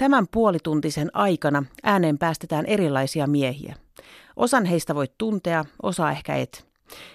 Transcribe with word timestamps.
Tämän 0.00 0.26
puolituntisen 0.32 1.10
aikana 1.12 1.64
ääneen 1.82 2.18
päästetään 2.18 2.66
erilaisia 2.66 3.26
miehiä. 3.26 3.74
Osan 4.36 4.64
heistä 4.64 4.94
voit 4.94 5.12
tuntea, 5.18 5.64
osa 5.82 6.10
ehkä 6.10 6.36
et. 6.36 6.66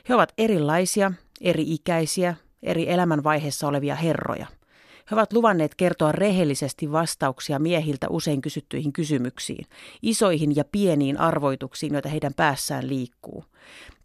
He 0.10 0.16
ovat 0.16 0.34
erilaisia, 0.38 1.12
eri-ikäisiä, 1.42 2.36
eri 2.64 2.90
elämänvaiheessa 2.90 3.68
olevia 3.68 3.96
herroja. 3.96 4.46
He 5.12 5.16
ovat 5.16 5.34
luvanneet 5.34 5.76
kertoa 5.76 6.12
rehellisesti 6.12 6.92
vastauksia 6.92 7.60
miehiltä 7.60 8.08
usein 8.10 8.42
kysyttyihin 8.42 8.94
kysymyksiin, 8.94 9.66
isoihin 10.02 10.56
ja 10.56 10.64
pieniin 10.72 11.20
arvoituksiin, 11.20 11.94
joita 11.94 12.10
heidän 12.10 12.34
päässään 12.34 12.88
liikkuu. 12.88 13.46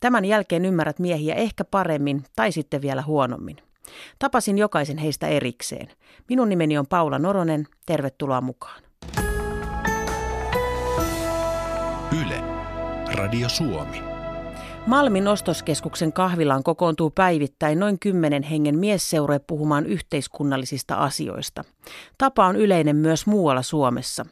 Tämän 0.00 0.24
jälkeen 0.24 0.64
ymmärrät 0.64 0.98
miehiä 0.98 1.34
ehkä 1.34 1.64
paremmin 1.64 2.24
tai 2.36 2.52
sitten 2.52 2.82
vielä 2.82 3.02
huonommin. 3.02 3.56
Tapasin 4.18 4.58
jokaisen 4.58 4.98
heistä 4.98 5.28
erikseen. 5.28 5.88
Minun 6.28 6.48
nimeni 6.48 6.78
on 6.78 6.86
Paula 6.86 7.18
Noronen. 7.18 7.66
Tervetuloa 7.86 8.40
mukaan. 8.40 8.82
Yle. 12.22 12.42
Radio 13.14 13.48
Suomi. 13.48 14.09
Malmin 14.86 15.28
ostoskeskuksen 15.28 16.12
kahvilaan 16.12 16.62
kokoontuu 16.62 17.10
päivittäin 17.10 17.78
noin 17.78 17.98
kymmenen 17.98 18.42
hengen 18.42 18.78
miesseure 18.78 19.38
puhumaan 19.38 19.86
yhteiskunnallisista 19.86 20.94
asioista. 20.94 21.64
Tapa 22.18 22.46
on 22.46 22.56
yleinen 22.56 22.96
myös 22.96 23.26
muualla 23.26 23.62
Suomessa. 23.62 24.26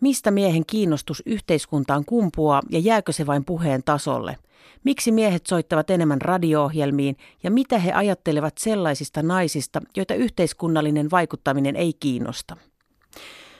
Mistä 0.00 0.30
miehen 0.30 0.66
kiinnostus 0.66 1.22
yhteiskuntaan 1.26 2.04
kumpuaa 2.04 2.62
ja 2.70 2.78
jääkö 2.78 3.12
se 3.12 3.26
vain 3.26 3.44
puheen 3.44 3.82
tasolle? 3.84 4.38
Miksi 4.84 5.12
miehet 5.12 5.46
soittavat 5.46 5.90
enemmän 5.90 6.20
radio-ohjelmiin 6.20 7.16
ja 7.42 7.50
mitä 7.50 7.78
he 7.78 7.92
ajattelevat 7.92 8.58
sellaisista 8.58 9.22
naisista, 9.22 9.80
joita 9.96 10.14
yhteiskunnallinen 10.14 11.10
vaikuttaminen 11.10 11.76
ei 11.76 11.92
kiinnosta? 12.00 12.56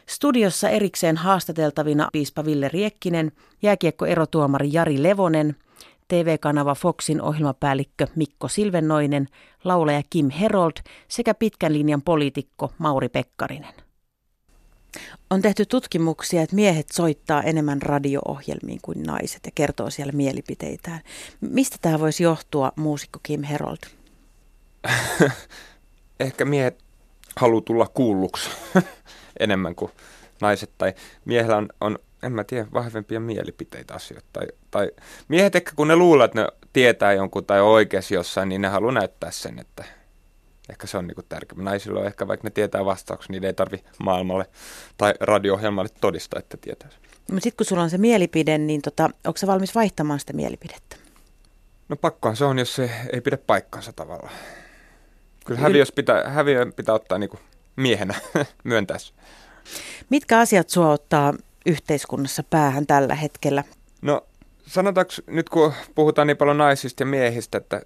Studiossa 0.08 0.68
erikseen 0.68 1.16
haastateltavina 1.16 2.08
piispa 2.12 2.44
Ville 2.44 2.68
Riekkinen, 2.68 3.32
jääkiekkoerotuomari 3.62 4.68
Jari 4.72 5.02
Levonen, 5.02 5.56
TV-kanava 6.12 6.74
Foxin 6.74 7.22
ohjelmapäällikkö 7.22 8.06
Mikko 8.16 8.48
Silvennoinen, 8.48 9.28
laulaja 9.64 10.02
Kim 10.10 10.30
Herold 10.30 10.72
sekä 11.08 11.34
pitkän 11.34 11.72
linjan 11.72 12.02
poliitikko 12.02 12.72
Mauri 12.78 13.08
Pekkarinen. 13.08 13.74
On 15.30 15.42
tehty 15.42 15.66
tutkimuksia, 15.66 16.42
että 16.42 16.56
miehet 16.56 16.88
soittaa 16.88 17.42
enemmän 17.42 17.82
radio-ohjelmiin 17.82 18.78
kuin 18.82 19.02
naiset 19.02 19.40
ja 19.44 19.52
kertoo 19.54 19.90
siellä 19.90 20.12
mielipiteitään. 20.12 21.00
Mistä 21.40 21.76
tämä 21.80 22.00
voisi 22.00 22.22
johtua, 22.22 22.72
muusikko 22.76 23.18
Kim 23.22 23.42
Herold? 23.42 23.78
Ehkä 26.20 26.44
miehet 26.44 26.84
haluaa 27.36 27.62
tulla 27.62 27.86
kuulluksi 27.86 28.50
enemmän 29.40 29.74
kuin 29.74 29.92
naiset. 30.40 30.70
Tai 30.78 30.94
miehellä 31.24 31.56
on, 31.56 31.68
on 31.80 31.98
en 32.22 32.32
mä 32.32 32.44
tiedä, 32.44 32.66
vahvempia 32.72 33.20
mielipiteitä 33.20 33.94
asioita. 33.94 34.26
Tai, 34.32 34.46
tai 34.70 34.90
miehet 35.28 35.56
ehkä 35.56 35.72
kun 35.76 35.88
ne 35.88 35.96
luulee, 35.96 36.24
että 36.24 36.40
ne 36.40 36.48
tietää 36.72 37.12
jonkun 37.12 37.44
tai 37.44 37.60
oikeasti 37.60 38.14
jossain, 38.14 38.48
niin 38.48 38.60
ne 38.60 38.68
haluaa 38.68 38.92
näyttää 38.92 39.30
sen, 39.30 39.58
että 39.58 39.84
ehkä 40.68 40.86
se 40.86 40.98
on 40.98 41.06
niinku 41.06 41.22
tärkeää. 41.22 41.62
Naisilla 41.62 42.00
on 42.00 42.06
ehkä, 42.06 42.28
vaikka 42.28 42.46
ne 42.46 42.50
tietää 42.50 42.84
vastauksen, 42.84 43.32
niin 43.32 43.44
ei 43.44 43.54
tarvi 43.54 43.84
maailmalle 43.98 44.46
tai 44.96 45.14
radio-ohjelmalle 45.20 45.90
todistaa, 46.00 46.38
että 46.38 46.56
tietää 46.56 46.90
sen. 46.90 47.00
No 47.32 47.40
sitten 47.40 47.56
kun 47.56 47.66
sulla 47.66 47.82
on 47.82 47.90
se 47.90 47.98
mielipide, 47.98 48.58
niin 48.58 48.82
tota, 48.82 49.04
onko 49.04 49.36
se 49.36 49.46
valmis 49.46 49.74
vaihtamaan 49.74 50.20
sitä 50.20 50.32
mielipidettä? 50.32 50.96
No 51.88 51.96
pakkohan 51.96 52.36
se 52.36 52.44
on, 52.44 52.58
jos 52.58 52.74
se 52.74 52.90
ei 53.12 53.20
pidä 53.20 53.36
paikkansa 53.36 53.92
tavallaan. 53.92 54.34
Kyllä 55.46 55.60
häviös 55.60 55.92
pitää, 55.92 56.28
häviö 56.28 56.72
pitää 56.76 56.94
ottaa 56.94 57.18
niinku 57.18 57.38
miehenä 57.76 58.14
myöntää 58.64 58.96
Mitkä 60.10 60.38
asiat 60.38 60.68
sua 60.68 60.90
ottaa 60.90 61.34
yhteiskunnassa 61.66 62.42
päähän 62.42 62.86
tällä 62.86 63.14
hetkellä? 63.14 63.64
No 64.02 64.26
sanotaanko 64.66 65.12
nyt 65.26 65.48
kun 65.48 65.72
puhutaan 65.94 66.26
niin 66.26 66.36
paljon 66.36 66.58
naisista 66.58 67.02
ja 67.02 67.06
miehistä, 67.06 67.58
että 67.58 67.82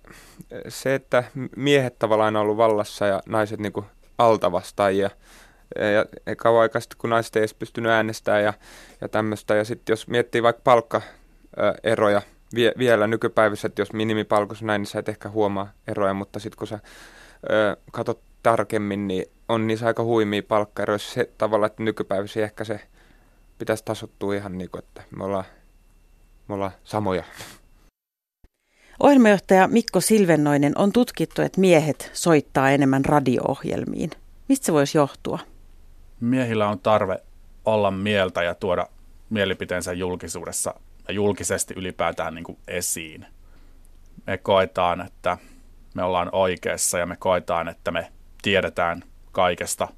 se, 0.69 0.94
että 0.94 1.25
miehet 1.56 1.98
tavallaan 1.98 2.36
on 2.36 2.42
ollut 2.42 2.56
vallassa 2.56 3.06
ja 3.06 3.20
naiset 3.26 3.60
niin 3.60 3.72
kuin 3.72 3.86
altavastaajia, 4.19 5.10
ja, 5.94 6.06
ja 6.26 6.36
kauan 6.36 6.62
aikaa 6.62 6.81
sitten, 6.81 6.98
kun 6.98 7.10
naiset 7.10 7.36
ei 7.36 7.41
edes 7.41 7.54
pystynyt 7.54 7.92
äänestämään 7.92 8.44
ja, 8.44 8.53
ja 9.00 9.09
tämmöistä. 9.09 9.54
Ja 9.54 9.65
sitten 9.65 9.92
jos 9.92 10.09
miettii 10.09 10.42
vaikka 10.42 10.62
palkkaeroja 10.65 12.22
vie, 12.54 12.72
vielä 12.78 13.06
nykypäivässä, 13.06 13.66
että 13.66 13.82
jos 13.82 13.92
minimipalkossa 13.92 14.65
näin, 14.65 14.81
niin 14.81 14.86
sä 14.86 14.98
et 14.98 15.09
ehkä 15.09 15.28
huomaa 15.28 15.72
eroja, 15.88 16.15
mutta 16.15 16.38
sitten 16.38 16.59
kun 16.59 16.66
sä 16.66 16.78
ö, 17.50 17.76
katsot 17.92 18.20
tarkemmin, 18.42 19.09
niin 19.09 19.26
on 19.48 19.66
niissä 19.66 19.86
aika 19.86 20.04
huimia 20.04 20.42
palkkaeroja. 20.42 20.98
Se 20.98 21.31
tavalla, 21.38 21.66
että 21.66 21.82
nykypäivässä 21.82 22.41
ehkä 22.41 22.65
se 22.65 22.81
pitäisi 23.58 23.84
tasottua 23.84 24.34
ihan 24.34 24.58
niin 24.58 24.70
kuin, 24.70 24.84
että 24.84 25.02
me 25.16 25.24
ollaan, 25.24 25.44
me 26.48 26.54
ollaan 26.54 26.72
samoja. 26.84 27.24
Ohjelmajohtaja 29.00 29.68
Mikko 29.68 30.00
Silvennoinen 30.00 30.78
on 30.78 30.92
tutkittu, 30.92 31.42
että 31.42 31.60
miehet 31.60 32.10
soittaa 32.12 32.70
enemmän 32.70 33.04
radio-ohjelmiin. 33.04 34.10
Mistä 34.48 34.66
se 34.66 34.72
voisi 34.72 34.98
johtua? 34.98 35.38
Miehillä 36.20 36.68
on 36.68 36.78
tarve 36.78 37.18
olla 37.64 37.90
mieltä 37.90 38.42
ja 38.42 38.54
tuoda 38.54 38.86
mielipiteensä 39.30 39.92
julkisuudessa 39.92 40.74
ja 41.08 41.14
julkisesti 41.14 41.74
ylipäätään 41.76 42.34
niin 42.34 42.44
kuin 42.44 42.58
esiin. 42.68 43.26
Me 44.26 44.38
koetaan, 44.38 45.00
että 45.00 45.38
me 45.94 46.02
ollaan 46.02 46.28
oikeassa 46.32 46.98
ja 46.98 47.06
me 47.06 47.16
koetaan, 47.16 47.68
että 47.68 47.90
me 47.90 48.12
tiedetään 48.42 49.02
kaikesta 49.32 49.88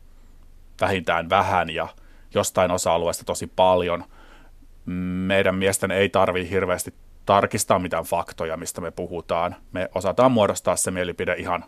vähintään 0.80 1.30
vähän 1.30 1.70
ja 1.70 1.88
jostain 2.34 2.71
osa-alueesta 2.71 3.25
tosi 3.25 3.47
paljon. 3.47 4.05
Meidän 5.27 5.55
miesten 5.55 5.91
ei 5.91 6.09
tarvi 6.09 6.50
hirveästi 6.50 6.94
tarkistaa 7.27 7.78
mitään 7.78 8.05
faktoja, 8.05 8.56
mistä 8.56 8.81
me 8.81 8.91
puhutaan. 8.91 9.56
Me 9.72 9.89
osataan 9.94 10.33
muodostaa 10.33 10.77
se 10.77 10.91
mielipide 10.91 11.34
ihan 11.34 11.65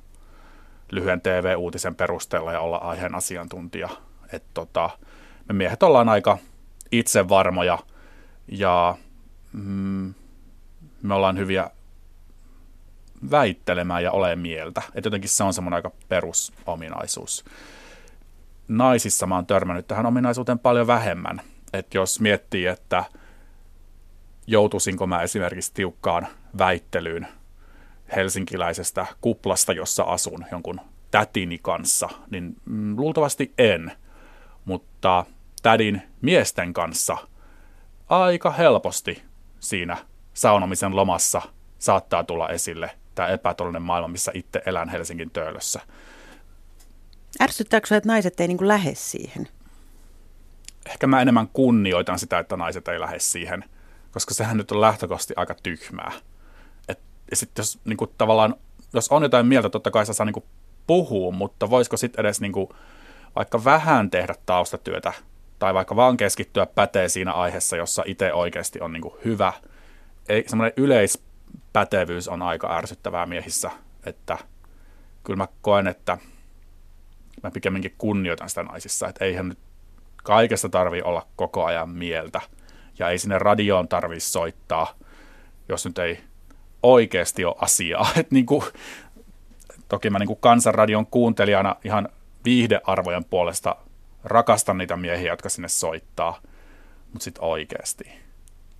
lyhyen 0.91 1.21
TV-uutisen 1.21 1.95
perusteella 1.95 2.53
ja 2.53 2.61
olla 2.61 2.77
aiheen 2.77 3.15
asiantuntija. 3.15 3.89
Et 4.33 4.45
tota, 4.55 4.91
me 5.49 5.53
miehet 5.55 5.83
ollaan 5.83 6.09
aika 6.09 6.39
itsevarmoja 6.93 7.79
ja 8.49 8.97
mm, 9.53 10.15
me 11.03 11.15
ollaan 11.15 11.39
hyviä 11.39 11.71
väittelemään 13.31 14.03
ja 14.03 14.13
ole 14.13 14.37
mieltä. 14.37 14.83
Et 14.95 15.05
jotenkin 15.05 15.31
se 15.31 15.45
on 15.45 15.55
semmoinen 15.55 15.77
aika 15.77 15.91
perusominaisuus 16.09 17.45
naisissa 18.71 19.27
mä 19.27 19.35
oon 19.35 19.47
törmännyt 19.47 19.87
tähän 19.87 20.07
ominaisuuteen 20.07 20.59
paljon 20.59 20.87
vähemmän. 20.87 21.41
Että 21.73 21.99
jos 21.99 22.21
miettii, 22.21 22.67
että 22.67 23.05
joutuisinko 24.47 25.07
mä 25.07 25.23
esimerkiksi 25.23 25.75
tiukkaan 25.75 26.27
väittelyyn 26.59 27.27
helsinkiläisestä 28.17 29.07
kuplasta, 29.21 29.73
jossa 29.73 30.03
asun 30.03 30.45
jonkun 30.53 30.81
tätini 31.11 31.59
kanssa, 31.63 32.09
niin 32.31 32.57
mm, 32.65 32.97
luultavasti 32.97 33.55
en. 33.59 33.93
Mutta 34.65 35.25
tädin 35.63 36.03
miesten 36.21 36.73
kanssa 36.73 37.17
aika 38.09 38.51
helposti 38.51 39.23
siinä 39.61 39.97
saunomisen 40.35 40.97
lomassa 40.97 41.43
saattaa 41.79 42.25
tulla 42.25 42.49
esille 42.49 42.91
tämä 43.15 43.29
epätollinen 43.29 43.83
maailma, 43.83 44.09
missä 44.09 44.33
itse 44.35 44.63
elän 44.67 44.89
Helsingin 44.89 45.31
töölössä. 45.31 45.81
Ärsyttääkö 47.43 47.87
se, 47.87 47.97
että 47.97 48.09
naiset 48.09 48.41
ei 48.41 48.49
niin 48.49 48.69
lähde 48.69 48.95
siihen? 48.95 49.49
Ehkä 50.87 51.07
mä 51.07 51.21
enemmän 51.21 51.49
kunnioitan 51.49 52.19
sitä, 52.19 52.39
että 52.39 52.57
naiset 52.57 52.89
ei 52.89 53.01
lähde 53.01 53.19
siihen, 53.19 53.65
koska 54.13 54.35
sehän 54.35 54.57
nyt 54.57 54.73
on 54.73 54.81
lähtökohtaisesti 54.81 55.35
aika 55.37 55.55
tyhmää. 55.63 56.13
Et, 56.89 56.99
ja 57.31 57.37
sitten 57.37 57.63
jos 57.63 57.79
niin 57.85 57.97
kuin, 57.97 58.11
tavallaan, 58.19 58.55
jos 58.93 59.09
on 59.09 59.23
jotain 59.23 59.47
mieltä, 59.47 59.69
totta 59.69 59.91
kai 59.91 60.07
saa 60.07 60.27
niin 60.27 60.35
kuin, 60.35 60.45
puhua, 60.87 61.33
mutta 61.33 61.71
voisiko 61.71 61.97
sitten 61.97 62.21
edes 62.21 62.41
niin 62.41 62.53
kuin, 62.53 62.69
vaikka 63.37 63.65
vähän 63.65 64.11
tehdä 64.11 64.35
taustatyötä 64.47 65.13
tai 65.59 65.75
vaikka 65.75 65.97
vaan 65.97 66.17
keskittyä 66.17 66.67
pätee 66.67 67.09
siinä 67.09 67.33
aiheessa, 67.33 67.77
jossa 67.77 68.03
itse 68.07 68.33
oikeasti 68.33 68.81
on 68.81 68.93
niin 68.93 69.03
kuin, 69.03 69.15
hyvä. 69.25 69.53
Ei, 70.29 70.45
semmoinen 70.47 70.73
yleispätevyys 70.77 72.29
on 72.29 72.43
aika 72.43 72.77
ärsyttävää 72.77 73.27
miehissä, 73.27 73.71
että 74.07 74.39
kyllä 75.25 75.37
mä 75.37 75.49
koen, 75.63 75.87
että– 75.87 76.19
mä 77.43 77.51
pikemminkin 77.51 77.95
kunnioitan 77.99 78.49
sitä 78.49 78.63
naisissa, 78.63 79.09
että 79.09 79.25
eihän 79.25 79.49
nyt 79.49 79.59
kaikesta 80.17 80.69
tarvi 80.69 81.03
olla 81.03 81.27
koko 81.37 81.65
ajan 81.65 81.89
mieltä 81.89 82.41
ja 82.99 83.09
ei 83.09 83.19
sinne 83.19 83.39
radioon 83.39 83.89
tarvitse 83.89 84.29
soittaa, 84.29 84.95
jos 85.69 85.87
nyt 85.87 85.99
ei 85.99 86.21
oikeasti 86.83 87.45
ole 87.45 87.57
asiaa. 87.59 88.09
Et 88.17 88.31
niin 88.31 88.47
kuin, 88.47 88.63
toki 89.89 90.11
mä 90.11 90.19
niin 90.19 90.27
kuin 90.27 90.41
kansanradion 90.41 91.07
kuuntelijana 91.07 91.77
ihan 91.85 92.09
viihdearvojen 92.45 93.25
puolesta 93.25 93.77
rakastan 94.25 94.79
niitä 94.79 94.97
miehiä, 94.97 95.33
jotka 95.33 95.49
sinne 95.49 95.69
soittaa, 95.69 96.41
mutta 97.13 97.25
sitten 97.25 97.45
oikeasti, 97.45 98.13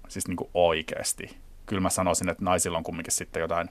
siis 0.09 0.29
niin 0.29 0.37
kuin 0.37 0.51
oikeasti. 0.55 1.37
Kyllä 1.67 1.83
mä 1.83 1.91
sanoisin, 1.91 2.29
että 2.29 2.45
naisilla 2.45 2.79
on 2.79 2.85
kumminkin 2.85 3.13
sitten 3.13 3.41
jotain, 3.41 3.71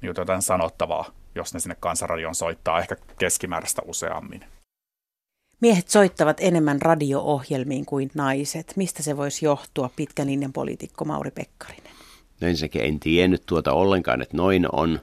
niin 0.00 0.14
jotain 0.16 0.42
sanottavaa, 0.42 1.04
jos 1.38 1.54
ne 1.54 1.60
sinne 1.60 1.76
kansanradioon 1.80 2.34
soittaa 2.34 2.80
ehkä 2.80 2.96
keskimääräistä 3.18 3.82
useammin. 3.84 4.44
Miehet 5.60 5.88
soittavat 5.88 6.36
enemmän 6.40 6.82
radio-ohjelmiin 6.82 7.86
kuin 7.86 8.10
naiset. 8.14 8.72
Mistä 8.76 9.02
se 9.02 9.16
voisi 9.16 9.44
johtua, 9.44 9.90
pitkän 9.96 10.26
linjan 10.26 10.52
poliitikko 10.52 11.04
Mauri 11.04 11.30
Pekkarinen? 11.30 11.92
No 12.40 12.48
ensinnäkin 12.48 12.84
en 12.84 13.00
tiennyt 13.00 13.42
tuota 13.46 13.72
ollenkaan, 13.72 14.22
että 14.22 14.36
noin 14.36 14.66
on, 14.72 15.00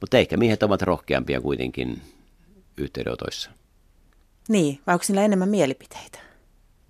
mutta 0.00 0.18
ehkä 0.18 0.36
miehet 0.36 0.62
ovat 0.62 0.82
rohkeampia 0.82 1.40
kuitenkin 1.40 2.02
yhteydenotoissa. 2.76 3.50
Niin, 4.48 4.80
vai 4.86 4.94
onko 4.94 5.04
niillä 5.08 5.24
enemmän 5.24 5.48
mielipiteitä? 5.48 6.18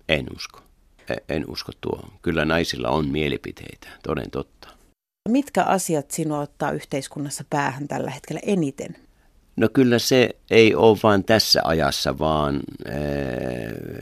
En 0.09 0.25
usko. 0.35 0.61
E, 1.09 1.15
en 1.35 1.49
usko 1.49 1.71
tuo. 1.81 2.03
Kyllä 2.21 2.45
naisilla 2.45 2.89
on 2.89 3.07
mielipiteitä, 3.07 3.87
toden 4.03 4.31
totta. 4.31 4.78
Mitkä 5.29 5.63
asiat 5.63 6.11
sinua 6.11 6.39
ottaa 6.39 6.71
yhteiskunnassa 6.71 7.43
päähän 7.49 7.87
tällä 7.87 8.11
hetkellä 8.11 8.41
eniten? 8.43 8.95
No 9.55 9.69
kyllä 9.73 9.99
se 9.99 10.29
ei 10.51 10.75
ole 10.75 10.97
vain 11.03 11.23
tässä 11.23 11.61
ajassa, 11.63 12.19
vaan 12.19 12.59
äh, 12.89 12.93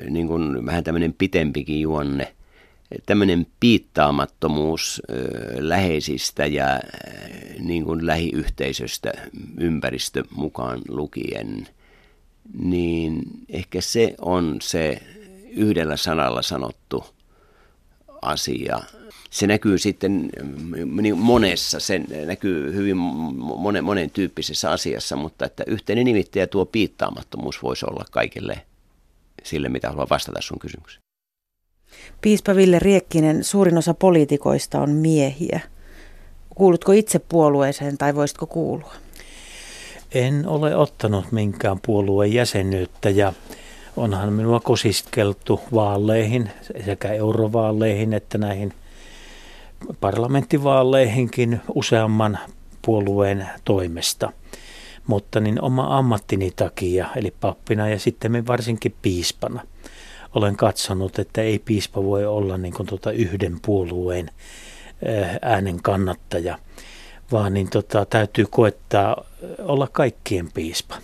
niin 0.10 0.28
kuin 0.28 0.66
vähän 0.66 0.84
tämmöinen 0.84 1.16
pitempikin 1.18 1.82
juonne. 1.82 2.34
Tämmöinen 3.06 3.48
piittaamattomuus 3.60 5.02
äh, 5.12 5.18
läheisistä 5.60 6.46
ja 6.46 6.74
äh, 6.74 6.80
niin 7.60 7.84
kuin 7.84 8.06
lähiyhteisöstä 8.06 9.12
ympäristö 9.58 10.24
mukaan 10.36 10.82
lukien, 10.90 11.68
niin 12.60 13.22
ehkä 13.50 13.82
se 13.82 14.16
on 14.22 14.58
se 14.62 15.02
yhdellä 15.50 15.98
sanalla 15.98 16.42
sanottu 16.42 17.06
asia. 18.22 18.80
Se 19.30 19.48
näkyy 19.48 19.78
sitten 19.78 20.30
mm, 20.44 21.02
niin 21.02 21.18
monessa, 21.18 21.80
se 21.80 22.02
näkyy 22.26 22.74
hyvin 22.74 22.98
monen, 22.98 23.84
monen 23.84 24.10
tyyppisessä 24.10 24.72
asiassa, 24.72 25.16
mutta 25.16 25.46
että 25.46 25.64
yhteinen 25.68 26.06
nimittäjä 26.06 26.48
tuo 26.48 26.66
piittaamattomuus 26.66 27.64
voisi 27.64 27.86
olla 27.86 28.06
kaikille 28.12 28.62
sille, 29.44 29.70
mitä 29.70 29.90
haluan 29.90 30.08
vastata 30.10 30.42
sun 30.42 30.60
kysymykseen. 30.60 31.02
Piispa 32.22 32.56
Ville 32.56 32.80
Riekkinen, 32.80 33.44
suurin 33.44 33.78
osa 33.78 33.94
poliitikoista 33.94 34.80
on 34.80 34.90
miehiä. 34.90 35.60
Kuulutko 36.50 36.92
itse 36.92 37.20
puolueeseen 37.20 37.98
tai 37.98 38.16
voisitko 38.16 38.46
kuulua? 38.46 38.94
En 40.12 40.48
ole 40.48 40.76
ottanut 40.76 41.32
minkään 41.32 41.80
puolueen 41.86 42.34
jäsenyyttä 42.34 43.10
ja 43.10 43.34
onhan 43.98 44.34
minua 44.34 44.60
kosiskeltu 44.60 45.62
vaaleihin, 45.74 46.52
sekä 46.86 47.14
eurovaaleihin 47.14 48.14
että 48.14 48.38
näihin 48.38 48.74
parlamenttivaaleihinkin 50.00 51.62
useamman 51.76 52.40
puolueen 52.82 53.48
toimesta. 53.66 54.32
Mutta 55.08 55.40
niin 55.40 55.62
oma 55.62 55.98
ammattini 55.98 56.52
takia, 56.56 57.08
eli 57.16 57.34
pappina 57.42 57.90
ja 57.90 58.00
sitten 58.00 58.48
varsinkin 58.48 58.96
piispana, 59.02 59.62
olen 60.36 60.56
katsonut, 60.56 61.20
että 61.20 61.42
ei 61.42 61.60
piispa 61.60 62.04
voi 62.04 62.26
olla 62.26 62.58
niin 62.58 62.74
kuin 62.74 62.88
tuota 62.88 63.12
yhden 63.12 63.58
puolueen 63.66 64.32
äänen 65.42 65.82
kannattaja, 65.82 66.60
vaan 67.32 67.54
niin 67.54 67.70
tota, 67.70 68.06
täytyy 68.06 68.46
koettaa 68.50 69.24
olla 69.60 69.88
kaikkien 69.92 70.52
piispa. 70.54 70.96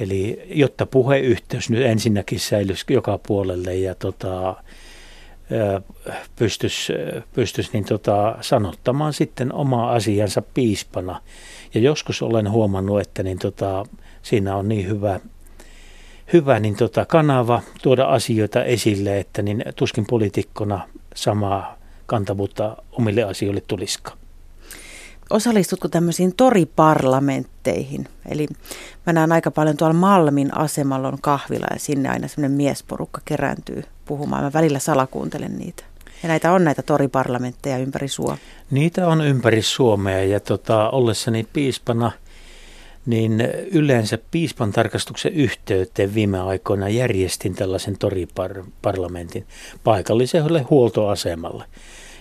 Eli 0.00 0.42
jotta 0.46 0.86
puheyhteys 0.86 1.70
nyt 1.70 1.82
ensinnäkin 1.82 2.40
säilyisi 2.40 2.84
joka 2.88 3.18
puolelle 3.26 3.76
ja 3.76 3.94
tota, 3.94 4.56
pystyisi, 6.36 6.92
pystyisi 7.32 7.70
niin 7.72 7.84
tota, 7.84 8.38
sanottamaan 8.40 9.12
sitten 9.12 9.52
omaa 9.52 9.92
asiansa 9.92 10.42
piispana. 10.54 11.20
Ja 11.74 11.80
joskus 11.80 12.22
olen 12.22 12.50
huomannut, 12.50 13.00
että 13.00 13.22
niin 13.22 13.38
tota, 13.38 13.86
siinä 14.22 14.56
on 14.56 14.68
niin 14.68 14.88
hyvä, 14.88 15.20
hyvä 16.32 16.60
niin 16.60 16.76
tota, 16.76 17.04
kanava 17.04 17.62
tuoda 17.82 18.04
asioita 18.04 18.64
esille, 18.64 19.18
että 19.18 19.42
niin 19.42 19.64
tuskin 19.76 20.06
poliitikkona 20.06 20.88
samaa 21.14 21.78
kantavuutta 22.06 22.76
omille 22.92 23.22
asioille 23.22 23.60
tulisikaan 23.60 24.18
osallistutko 25.30 25.88
tämmöisiin 25.88 26.34
toriparlamentteihin? 26.36 28.08
Eli 28.28 28.48
mä 29.06 29.12
näen 29.12 29.32
aika 29.32 29.50
paljon 29.50 29.76
tuolla 29.76 29.94
Malmin 29.94 30.56
asemalla 30.56 31.08
on 31.08 31.18
kahvila 31.20 31.66
ja 31.70 31.78
sinne 31.78 32.08
aina 32.08 32.28
semmoinen 32.28 32.56
miesporukka 32.56 33.20
kerääntyy 33.24 33.84
puhumaan. 34.04 34.44
Mä 34.44 34.52
välillä 34.52 34.78
salakuuntelen 34.78 35.58
niitä. 35.58 35.84
Ja 36.22 36.28
näitä 36.28 36.52
on 36.52 36.64
näitä 36.64 36.82
toriparlamentteja 36.82 37.78
ympäri 37.78 38.08
Suomea. 38.08 38.36
Niitä 38.70 39.08
on 39.08 39.26
ympäri 39.26 39.62
Suomea 39.62 40.24
ja 40.24 40.40
tota, 40.40 40.90
ollessani 40.90 41.46
piispana, 41.52 42.12
niin 43.06 43.40
yleensä 43.70 44.18
piispan 44.30 44.72
tarkastuksen 44.72 45.32
yhteyteen 45.32 46.14
viime 46.14 46.40
aikoina 46.40 46.88
järjestin 46.88 47.54
tällaisen 47.54 47.98
toriparlamentin 47.98 49.46
paikalliselle 49.84 50.62
huoltoasemalle, 50.62 51.64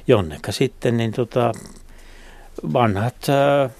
jonneka 0.08 0.52
sitten 0.52 0.98
niin 0.98 1.12
tota, 1.12 1.52
vanhat 2.74 3.16
äh, 3.30 3.72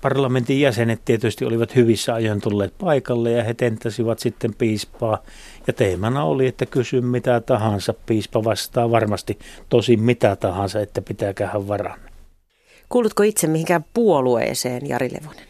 parlamentin 0.00 0.60
jäsenet 0.60 1.00
tietysti 1.04 1.44
olivat 1.44 1.76
hyvissä 1.76 2.14
ajoin 2.14 2.40
tulleet 2.40 2.74
paikalle 2.78 3.30
ja 3.30 3.44
he 3.44 3.54
tenttasivat 3.54 4.18
sitten 4.18 4.54
piispaa. 4.54 5.18
Ja 5.66 5.72
teemana 5.72 6.24
oli, 6.24 6.46
että 6.46 6.66
kysy 6.66 7.00
mitä 7.00 7.40
tahansa, 7.40 7.94
piispa 8.06 8.44
vastaa 8.44 8.90
varmasti 8.90 9.38
tosi 9.68 9.96
mitä 9.96 10.36
tahansa, 10.36 10.80
että 10.80 11.02
pitääköhän 11.02 11.68
varan. 11.68 12.00
Kuulutko 12.88 13.22
itse 13.22 13.46
mihinkään 13.46 13.84
puolueeseen, 13.94 14.88
Jari 14.88 15.10
Levonen? 15.12 15.44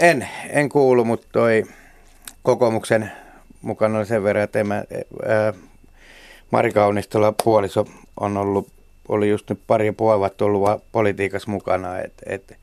En, 0.00 0.28
en 0.50 0.68
kuulu, 0.68 1.04
mutta 1.04 1.26
toi 1.32 1.64
kokoomuksen 2.42 3.12
mukana 3.62 3.98
oli 3.98 4.06
sen 4.06 4.22
verran, 4.22 4.44
että 4.44 4.64
mä, 4.64 4.74
ää, 5.26 5.52
Mari 6.50 6.72
Kaunistola 6.72 7.34
puoliso 7.44 7.86
on 8.20 8.36
ollut 8.36 8.73
oli 9.08 9.30
just 9.30 9.50
nyt 9.50 9.60
pari 9.66 9.94
vuotta 9.98 10.44
ollut 10.44 10.82
politiikassa 10.92 11.50
mukana, 11.50 11.98
että 11.98 12.22
et 12.26 12.58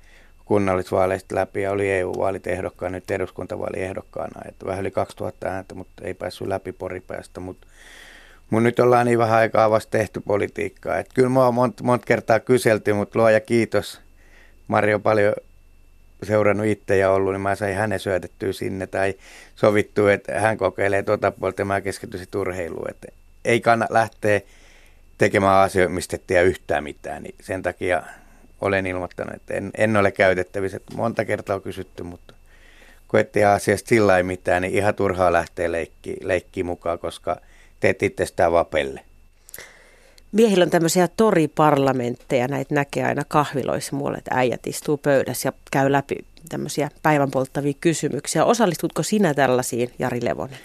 kunnallisvaaleista 0.46 1.36
läpi 1.36 1.62
ja 1.62 1.72
oli 1.72 1.92
EU-vaalit 1.92 2.48
ehdokkaana, 2.48 2.98
nyt 2.98 3.12
eduskuntavaali 3.12 3.80
ehdokkaana, 3.80 4.42
että 4.50 4.66
vähän 4.66 4.82
yli 4.82 4.92
2000 4.92 5.48
ääntä, 5.48 5.76
mutta 5.76 6.04
ei 6.06 6.14
päässyt 6.14 6.48
läpi 6.48 6.72
poripäästä, 6.72 7.40
mutta 7.40 7.68
mun 8.50 8.64
nyt 8.64 8.80
ollaan 8.80 9.06
niin 9.06 9.20
vähän 9.20 9.40
aikaa 9.40 9.70
vasta 9.70 9.92
tehty 9.92 10.22
politiikkaa, 10.22 10.98
että 10.98 11.14
kyllä 11.14 11.30
mä 11.30 11.46
oon 11.46 11.54
monta 11.54 11.84
mont 11.84 12.06
kertaa 12.06 12.40
kyselty, 12.40 12.94
mutta 12.94 13.20
luoja 13.20 13.40
kiitos, 13.40 14.02
Mario 14.68 15.00
paljon 15.00 15.34
seurannut 16.24 16.68
itse 16.68 16.98
ja 16.98 17.12
ollut, 17.12 17.34
niin 17.34 17.42
mä 17.42 17.56
sain 17.56 17.76
hänen 17.76 18.00
syötettyä 18.00 18.54
sinne 18.54 18.88
tai 18.88 19.14
sovittu, 19.56 20.08
että 20.08 20.40
hän 20.40 20.58
kokeilee 20.58 21.04
tuota 21.04 21.32
puolta 21.32 21.62
ja 21.62 21.66
mä 21.66 21.82
keskityisin 21.82 22.28
urheiluun, 22.36 22.90
että 22.90 23.08
ei 23.46 23.62
kannata 23.62 23.94
lähteä 23.94 24.42
tekemään 25.26 25.64
asioita, 25.64 25.94
mistä 25.94 26.16
et 26.16 26.28
tiedä 26.28 26.44
yhtään 26.44 26.84
mitään, 26.84 27.24
niin 27.24 27.36
sen 27.42 27.62
takia 27.62 28.04
olen 28.62 28.86
ilmoittanut, 28.86 29.36
että 29.36 29.54
en, 29.54 29.72
en 29.78 29.98
ole 29.98 30.12
käytettävissä. 30.12 30.78
Että 30.78 30.96
monta 30.96 31.26
kertaa 31.26 31.56
on 31.56 31.62
kysytty, 31.62 32.04
mutta 32.04 32.34
kun 33.08 33.20
et 33.20 33.32
tiedä 33.32 33.52
asiasta 33.52 33.90
sillä 33.90 34.18
ei 34.18 34.24
mitään, 34.24 34.62
niin 34.62 34.74
ihan 34.74 34.96
turhaa 34.96 35.34
lähteä 35.34 35.72
leikki, 35.72 36.16
leikkiin 36.22 36.66
mukaan, 36.66 37.00
koska 37.00 37.42
teet 37.80 38.04
itsestään 38.04 38.52
vapelle. 38.52 39.02
Miehillä 40.32 40.64
on 40.64 40.70
tämmöisiä 40.70 41.08
toriparlamentteja, 41.08 42.48
näitä 42.48 42.76
näkee 42.76 43.04
aina 43.04 43.24
kahviloissa 43.28 43.96
muualle, 43.96 44.18
että 44.18 44.36
äijät 44.36 44.68
istuu 44.68 44.98
pöydässä 44.98 45.48
ja 45.48 45.54
käy 45.72 45.92
läpi 45.92 46.16
tämmöisiä 46.50 46.90
päivän 47.04 47.32
polttavia 47.32 47.74
kysymyksiä. 47.82 48.46
Osallistutko 48.46 49.04
sinä 49.04 49.34
tällaisiin, 49.34 49.92
Jari 50.00 50.20
Levonen? 50.24 50.58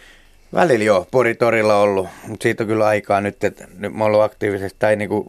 Välillä 0.54 0.84
joo, 0.84 1.06
Poritorilla 1.10 1.80
ollut, 1.80 2.08
mutta 2.28 2.42
siitä 2.42 2.62
on 2.62 2.68
kyllä 2.68 2.86
aikaa 2.86 3.20
nyt, 3.20 3.44
että 3.44 3.68
nyt 3.78 3.92
mä 3.92 4.04
oon 4.04 4.12
ollut 4.12 4.24
aktiivisesti, 4.24 4.76
tai 4.78 4.96
niin 4.96 5.08
kuin 5.08 5.26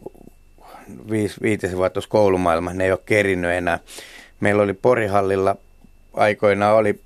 viisi, 1.10 1.40
viitisen 1.42 1.76
vuotta 1.76 1.94
tuossa 1.94 2.10
koulumaailmassa, 2.10 2.78
ne 2.78 2.84
ei 2.84 2.92
ole 2.92 3.00
kerinnyt 3.06 3.50
enää. 3.50 3.78
Meillä 4.40 4.62
oli 4.62 4.72
Porihallilla 4.72 5.56
aikoina 6.14 6.72
oli 6.72 7.00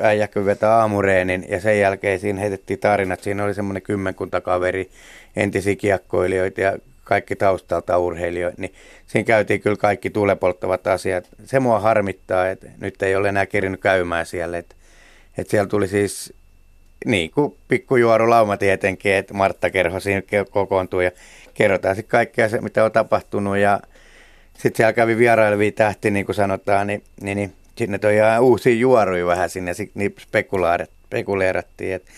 äijäkö 0.00 0.44
vetää 0.44 0.76
aamureenin 0.76 1.46
ja 1.48 1.60
sen 1.60 1.80
jälkeen 1.80 2.20
siinä 2.20 2.40
heitettiin 2.40 2.78
tarinat. 2.78 3.20
Siinä 3.20 3.44
oli 3.44 3.54
semmoinen 3.54 3.82
kymmenkunta 3.82 4.40
kaveri, 4.40 4.90
entisiä 5.36 5.76
kiekkoilijoita 5.76 6.60
ja 6.60 6.78
kaikki 7.04 7.36
taustalta 7.36 7.98
urheilijoita, 7.98 8.60
niin 8.60 8.74
siinä 9.06 9.24
käytiin 9.24 9.60
kyllä 9.60 9.76
kaikki 9.76 10.10
tulepolttavat 10.10 10.86
asiat. 10.86 11.28
Se 11.44 11.60
mua 11.60 11.80
harmittaa, 11.80 12.48
että 12.48 12.70
nyt 12.80 13.02
ei 13.02 13.16
ole 13.16 13.28
enää 13.28 13.46
kerinyt 13.46 13.80
käymään 13.80 14.26
siellä. 14.26 14.58
Että, 14.58 14.74
että 15.38 15.50
siellä 15.50 15.68
tuli 15.68 15.88
siis 15.88 16.34
niin 17.06 17.30
kuin 17.30 17.56
pikkujuorulauma 17.68 18.56
tietenkin, 18.56 19.14
että 19.14 19.34
Martta 19.34 19.70
Kerho 19.70 20.00
siinä 20.00 20.22
kokoontuu 20.50 21.00
ja 21.00 21.10
kerrotaan 21.54 21.96
sitten 21.96 22.10
kaikkea 22.10 22.48
se, 22.48 22.60
mitä 22.60 22.84
on 22.84 22.92
tapahtunut 22.92 23.56
ja 23.56 23.80
sitten 24.52 24.76
siellä 24.76 24.92
kävi 24.92 25.18
vierailevia 25.18 25.72
tähti, 25.72 26.10
niin 26.10 26.26
kuin 26.26 26.36
sanotaan, 26.36 26.86
niin, 26.86 27.04
niin, 27.20 27.36
niin 27.36 27.52
sinne 27.78 27.98
toi 27.98 28.16
ihan 28.16 28.42
uusia 28.42 28.74
juoruja 28.74 29.26
vähän 29.26 29.50
sinne, 29.50 29.72
niin 29.94 30.14
spekuleerattiin, 30.20 31.94
että 31.94 32.10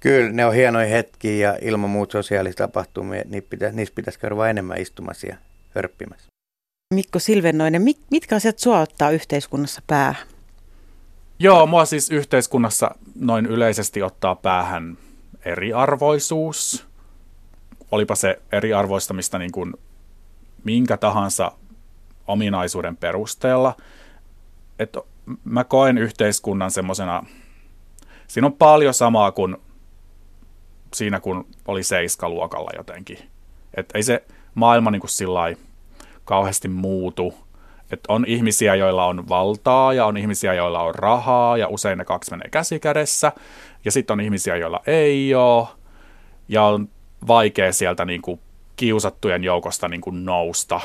kyllä 0.00 0.32
ne 0.32 0.46
on 0.46 0.54
hienoja 0.54 0.86
hetkiä 0.88 1.48
ja 1.48 1.58
ilman 1.62 1.90
muut 1.90 2.10
sosiaalista 2.10 2.68
tapahtumia, 2.68 3.22
niin 3.28 3.42
pitä, 3.50 3.72
niissä 3.72 3.94
pitäisi 3.94 4.18
käydä 4.18 4.36
vain 4.36 4.50
enemmän 4.50 4.80
istumassa 4.80 5.26
ja 5.26 5.36
hörppimässä. 5.74 6.26
Mikko 6.94 7.18
Silvennoinen, 7.18 7.82
mitkä 8.10 8.36
asiat 8.36 8.58
sua 8.58 8.80
ottaa 8.80 9.10
yhteiskunnassa 9.10 9.82
päähän? 9.86 10.26
Joo, 11.42 11.66
mua 11.66 11.84
siis 11.84 12.10
yhteiskunnassa 12.10 12.94
noin 13.14 13.46
yleisesti 13.46 14.02
ottaa 14.02 14.34
päähän 14.34 14.98
eriarvoisuus. 15.44 16.86
Olipa 17.90 18.14
se 18.14 18.42
eriarvoistamista 18.52 19.38
niin 19.38 19.52
kuin 19.52 19.74
minkä 20.64 20.96
tahansa 20.96 21.52
ominaisuuden 22.26 22.96
perusteella. 22.96 23.76
Että 24.78 25.00
mä 25.44 25.64
koen 25.64 25.98
yhteiskunnan 25.98 26.70
semmoisena, 26.70 27.22
siinä 28.26 28.46
on 28.46 28.52
paljon 28.52 28.94
samaa 28.94 29.32
kuin 29.32 29.56
siinä, 30.94 31.20
kun 31.20 31.46
oli 31.68 31.82
seiskaluokalla 31.82 32.70
jotenkin. 32.76 33.18
Että 33.74 33.98
ei 33.98 34.02
se 34.02 34.24
maailma 34.54 34.90
niin 34.90 35.00
kuin 35.00 35.10
sillä 35.10 35.40
kauheasti 36.24 36.68
muutu 36.68 37.34
että 37.90 38.12
on 38.12 38.24
ihmisiä, 38.28 38.74
joilla 38.74 39.06
on 39.06 39.28
valtaa 39.28 39.92
ja 39.92 40.06
on 40.06 40.16
ihmisiä, 40.16 40.54
joilla 40.54 40.82
on 40.82 40.94
rahaa 40.94 41.56
ja 41.56 41.68
usein 41.68 41.98
ne 41.98 42.04
kaksi 42.04 42.30
menee 42.30 42.48
käsikädessä. 42.50 43.32
Ja 43.84 43.92
sitten 43.92 44.14
on 44.14 44.20
ihmisiä, 44.20 44.56
joilla 44.56 44.80
ei 44.86 45.34
ole 45.34 45.68
ja 46.48 46.64
on 46.64 46.88
vaikea 47.26 47.72
sieltä 47.72 48.04
niin 48.04 48.22
kuin 48.22 48.40
kiusattujen 48.76 49.44
joukosta 49.44 49.88
niin 49.88 50.00
kuin 50.00 50.24
nousta. 50.24 50.80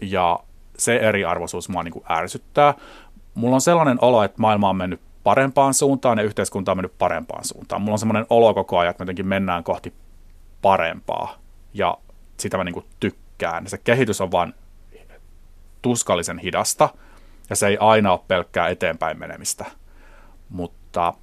Ja 0.00 0.40
se 0.78 0.96
eriarvoisuus 0.96 1.68
mua 1.68 1.82
niin 1.82 1.92
kuin 1.92 2.04
ärsyttää. 2.10 2.74
Mulla 3.34 3.54
on 3.54 3.60
sellainen 3.60 3.98
olo, 4.00 4.22
että 4.22 4.40
maailma 4.40 4.68
on 4.68 4.76
mennyt 4.76 5.00
parempaan 5.24 5.74
suuntaan 5.74 6.18
ja 6.18 6.24
yhteiskunta 6.24 6.72
on 6.72 6.78
mennyt 6.78 6.98
parempaan 6.98 7.44
suuntaan. 7.44 7.82
Mulla 7.82 7.94
on 7.94 7.98
sellainen 7.98 8.26
olo 8.30 8.54
koko 8.54 8.78
ajan, 8.78 8.90
että 8.90 9.00
me 9.00 9.04
jotenkin 9.04 9.26
mennään 9.26 9.64
kohti 9.64 9.94
parempaa 10.62 11.34
ja 11.74 11.98
sitä 12.36 12.56
mä 12.56 12.64
niin 12.64 12.74
kuin 12.74 12.86
tykkään. 13.00 13.66
Se 13.66 13.78
kehitys 13.78 14.20
on 14.20 14.30
vaan 14.30 14.54
tuskallisen 15.82 16.38
hidasta, 16.38 16.88
ja 17.50 17.56
se 17.56 17.66
ei 17.66 17.78
aina 17.80 18.12
ole 18.12 18.20
pelkkää 18.28 18.68
eteenpäin 18.68 19.18
menemistä. 19.18 19.64
Mutta 20.48 21.14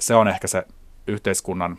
se 0.00 0.14
on 0.14 0.28
ehkä 0.28 0.48
se 0.48 0.66
yhteiskunnan, 1.06 1.78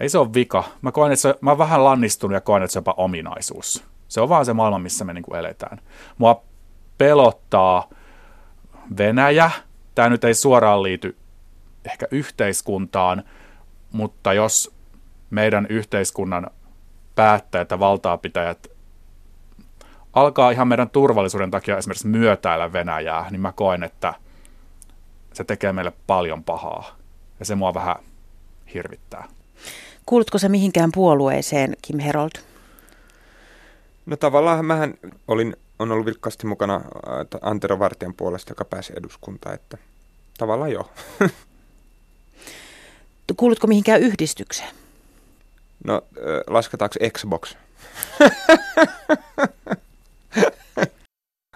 ei 0.00 0.08
se 0.08 0.18
ole 0.18 0.34
vika. 0.34 0.64
Mä 0.82 0.92
koen, 0.92 1.12
että 1.12 1.20
se, 1.20 1.34
mä 1.40 1.58
vähän 1.58 1.84
lannistunut 1.84 2.34
ja 2.34 2.40
koen, 2.40 2.62
että 2.62 2.72
se 2.72 2.78
on 2.78 2.80
jopa 2.80 2.94
ominaisuus. 2.96 3.84
Se 4.08 4.20
on 4.20 4.28
vaan 4.28 4.44
se 4.44 4.52
maailma, 4.52 4.78
missä 4.78 5.04
me 5.04 5.12
niin 5.12 5.24
kuin 5.24 5.38
eletään. 5.38 5.78
Mua 6.18 6.42
pelottaa 6.98 7.88
Venäjä. 8.98 9.50
Tämä 9.94 10.08
nyt 10.08 10.24
ei 10.24 10.34
suoraan 10.34 10.82
liity 10.82 11.16
ehkä 11.84 12.06
yhteiskuntaan, 12.10 13.22
mutta 13.92 14.32
jos 14.32 14.74
meidän 15.30 15.66
yhteiskunnan 15.70 16.50
päättäjät 17.14 17.70
ja 17.70 17.78
valtaapitäjät 17.78 18.66
alkaa 20.12 20.50
ihan 20.50 20.68
meidän 20.68 20.90
turvallisuuden 20.90 21.50
takia 21.50 21.78
esimerkiksi 21.78 22.06
myötäillä 22.06 22.72
Venäjää, 22.72 23.30
niin 23.30 23.40
mä 23.40 23.52
koen, 23.52 23.82
että 23.82 24.14
se 25.32 25.44
tekee 25.44 25.72
meille 25.72 25.92
paljon 26.06 26.44
pahaa. 26.44 26.96
Ja 27.40 27.44
se 27.44 27.54
mua 27.54 27.74
vähän 27.74 27.96
hirvittää. 28.74 29.28
Kuulutko 30.06 30.38
se 30.38 30.48
mihinkään 30.48 30.90
puolueeseen, 30.94 31.76
Kim 31.82 31.98
Herold? 31.98 32.30
No 34.06 34.16
tavallaan 34.16 34.64
mähän 34.64 34.94
olin, 35.28 35.56
on 35.78 35.92
ollut 35.92 36.06
vilkkaasti 36.06 36.46
mukana 36.46 36.74
äh, 36.74 36.82
Antero 37.42 37.78
Vartijan 37.78 38.14
puolesta, 38.14 38.50
joka 38.50 38.64
pääsi 38.64 38.92
eduskuntaan, 38.96 39.54
että 39.54 39.78
tavallaan 40.38 40.72
joo. 40.72 40.90
Kuulutko 43.36 43.66
mihinkään 43.66 44.00
yhdistykseen? 44.00 44.70
No, 45.84 45.94
äh, 45.94 46.00
lasketaanko 46.46 46.94
Xbox? 47.12 47.54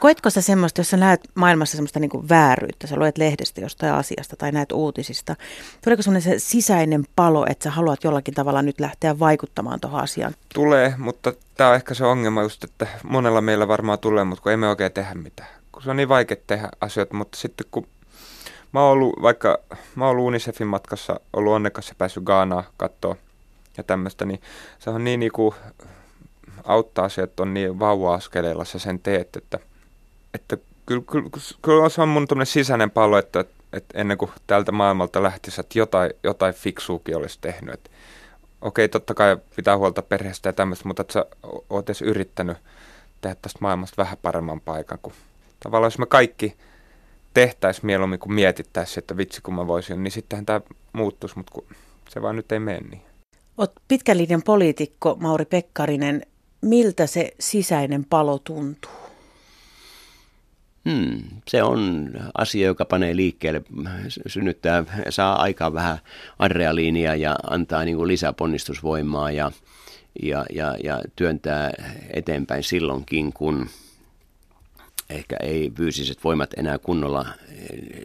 Koetko 0.07 0.31
sä 0.31 0.41
semmoista, 0.41 0.81
jos 0.81 0.91
sä 0.91 0.97
näet 0.97 1.21
maailmassa 1.35 1.77
semmoista 1.77 2.01
niin 2.01 2.29
vääryyttä, 2.29 2.87
sä 2.87 2.97
luet 2.97 3.19
lehdestä 3.19 3.61
jostain 3.61 3.93
asiasta 3.93 4.37
tai 4.37 4.53
näet 4.53 4.73
uutisista, 4.73 5.37
tuleeko 5.85 6.03
semmoinen 6.03 6.23
se 6.23 6.39
sisäinen 6.39 7.05
palo, 7.17 7.47
että 7.51 7.65
sä 7.65 7.71
haluat 7.71 8.05
jollakin 8.05 8.35
tavalla 8.35 8.63
nyt 8.63 8.81
lähteä 8.81 9.19
vaikuttamaan 9.19 9.81
tuohon 9.81 10.01
asiaan? 10.01 10.35
Tulee, 10.55 10.95
mutta 10.99 11.33
tämä 11.57 11.71
on 11.71 11.77
ehkä 11.77 11.95
se 11.95 12.05
ongelma 12.05 12.43
just, 12.43 12.65
että 12.65 12.87
monella 13.03 13.41
meillä 13.41 13.69
varmaan 13.69 13.99
tulee, 13.99 14.25
mutta 14.25 14.43
kun 14.43 14.53
emme 14.53 14.69
oikein 14.69 14.93
tehdä 14.93 15.15
mitään. 15.15 15.49
Kun 15.73 15.83
se 15.83 15.91
on 15.91 15.97
niin 15.97 16.09
vaikea 16.09 16.37
tehdä 16.47 16.69
asioita, 16.81 17.15
mutta 17.15 17.39
sitten 17.39 17.67
kun 17.71 17.87
mä 18.73 18.81
oon 18.81 18.93
ollut, 18.93 19.23
vaikka 19.23 19.59
mä 19.95 20.05
oon 20.05 20.11
ollut 20.11 20.27
UNICEFin 20.27 20.67
matkassa, 20.67 21.21
ollut 21.33 21.53
onnekas 21.53 21.89
ja 21.89 21.95
päässyt 21.99 22.25
Gaanaa 22.25 22.65
katsoa 22.77 23.17
ja 23.77 23.85
tämmöistä, 23.85 24.25
niin 24.25 24.41
se 24.79 24.91
on 24.91 25.05
niin, 25.05 25.21
niin 25.21 25.33
kuin 25.33 25.55
auttaa 26.65 27.09
se, 27.09 27.23
että 27.23 27.43
on 27.43 27.55
niin 27.55 27.79
vauva-askeleilla 27.79 28.65
sä 28.65 28.79
sen 28.79 28.99
teet, 28.99 29.37
että, 29.37 29.59
että 30.37 30.57
kyllä, 30.87 31.03
kyllä, 31.11 31.31
kyllä 31.63 31.89
se 31.89 32.03
on 32.03 32.09
mun 32.09 32.27
sisäinen 32.45 32.91
pallo, 32.91 33.19
että, 33.19 33.45
että 33.73 34.01
ennen 34.01 34.19
kuin 34.19 34.31
tältä 34.47 34.73
maailmalta 34.73 35.23
lähtisi, 35.23 35.61
että 35.61 35.79
jotain, 35.79 36.11
jotain 36.23 36.55
fiksuukin 36.55 37.17
olisi 37.17 37.39
tehnyt. 37.41 37.75
Että, 37.75 37.91
okei, 38.61 38.89
totta 38.89 39.15
kai 39.15 39.37
pitää 39.57 39.79
huolta 39.79 40.03
perheestä 40.03 40.49
ja 40.49 40.53
tämmöistä, 40.53 40.89
mutta 40.89 41.01
että 41.01 41.13
sä 41.13 41.27
oot 41.71 41.89
edes 41.89 42.03
yrittänyt 42.03 42.57
tehdä 43.21 43.37
tästä 43.43 43.59
maailmasta 43.63 44.03
vähän 44.03 44.19
paremman 44.23 44.61
paikan. 44.61 44.99
Kun, 45.03 45.13
tavallaan 45.61 45.87
jos 45.87 45.99
me 45.99 46.07
kaikki 46.07 46.57
tehtäisiin 47.35 47.87
mieluummin 47.87 48.19
kuin 48.19 48.33
mietittäisiin, 48.33 48.99
että 48.99 49.17
vitsi 49.17 49.43
kun 49.43 49.55
mä 49.55 49.67
voisin, 49.67 50.03
niin 50.03 50.13
sittenhän 50.13 50.47
tämä 50.47 50.61
muuttuisi, 50.93 51.37
mutta 51.37 51.53
kun 51.53 51.67
se 52.09 52.23
vaan 52.23 52.37
nyt 52.37 52.53
ei 52.53 52.61
mene 52.61 52.81
niin. 52.91 53.03
Olet 53.59 53.73
pitkän 53.89 54.19
linjan 54.19 54.43
poliitikko 54.43 55.17
Mauri 55.21 55.45
Pekkarinen 55.45 56.23
miltä 56.61 57.07
se 57.07 57.33
sisäinen 57.41 58.05
palo 58.05 58.39
tuntuu? 58.39 59.06
Hmm, 60.87 61.19
se 61.49 61.63
on 61.63 62.11
asia, 62.35 62.67
joka 62.67 62.85
panee 62.85 63.17
liikkeelle, 63.17 63.63
synnyttää, 64.27 64.85
saa 65.11 65.43
aikaan 65.43 65.73
vähän 65.73 65.99
adrealiinia 66.39 67.15
ja 67.15 67.37
antaa 67.51 67.85
niin 67.85 67.97
kuin 67.97 68.09
lisäponnistusvoimaa 68.09 69.31
ja, 69.31 69.53
ja, 70.23 70.47
ja, 70.53 70.77
ja 70.85 71.03
työntää 71.17 71.71
eteenpäin 72.11 72.63
silloinkin, 72.63 73.33
kun 73.33 73.69
ehkä 75.11 75.37
ei 75.43 75.73
fyysiset 75.77 76.25
voimat 76.25 76.51
enää 76.57 76.79
kunnolla 76.79 77.27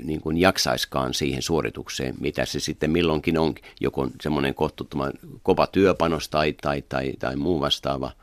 niin 0.04 0.22
kuin 0.22 0.38
jaksaiskaan 0.38 1.14
siihen 1.14 1.42
suoritukseen, 1.42 2.16
mitä 2.20 2.46
se 2.46 2.60
sitten 2.60 2.92
milloinkin 2.92 3.38
on, 3.38 3.56
joko 3.80 4.08
semmoinen 4.22 4.56
kohtuuttoman 4.56 5.14
kova 5.44 5.68
työpanos 5.68 6.30
tai, 6.30 6.54
tai, 6.62 6.82
tai, 6.90 7.14
tai 7.20 7.36
muu 7.36 7.60
vastaava– 7.60 8.12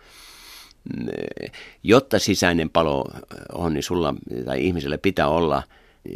jotta 1.83 2.19
sisäinen 2.19 2.71
palo 2.71 3.05
on, 3.53 3.75
niin 3.75 3.83
sulla 3.83 4.15
tai 4.45 4.67
ihmiselle 4.67 4.99
pitää 4.99 5.29
olla 5.29 5.63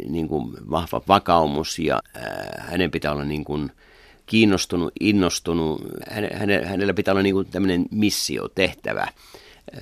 niin 0.09 0.27
kuin 0.27 0.53
vahva 0.69 1.01
vakaumus 1.07 1.79
ja 1.79 2.01
hänen 2.59 2.91
pitää 2.91 3.11
olla 3.11 3.25
niin 3.25 3.45
kuin 3.45 3.71
kiinnostunut, 4.25 4.93
innostunut. 4.99 5.81
Hänellä 6.65 6.93
pitää 6.93 7.11
olla 7.11 7.23
niin 7.23 7.35
kuin 7.35 7.47
tämmöinen 7.47 7.85
missio, 7.91 8.47
tehtävä, 8.47 9.07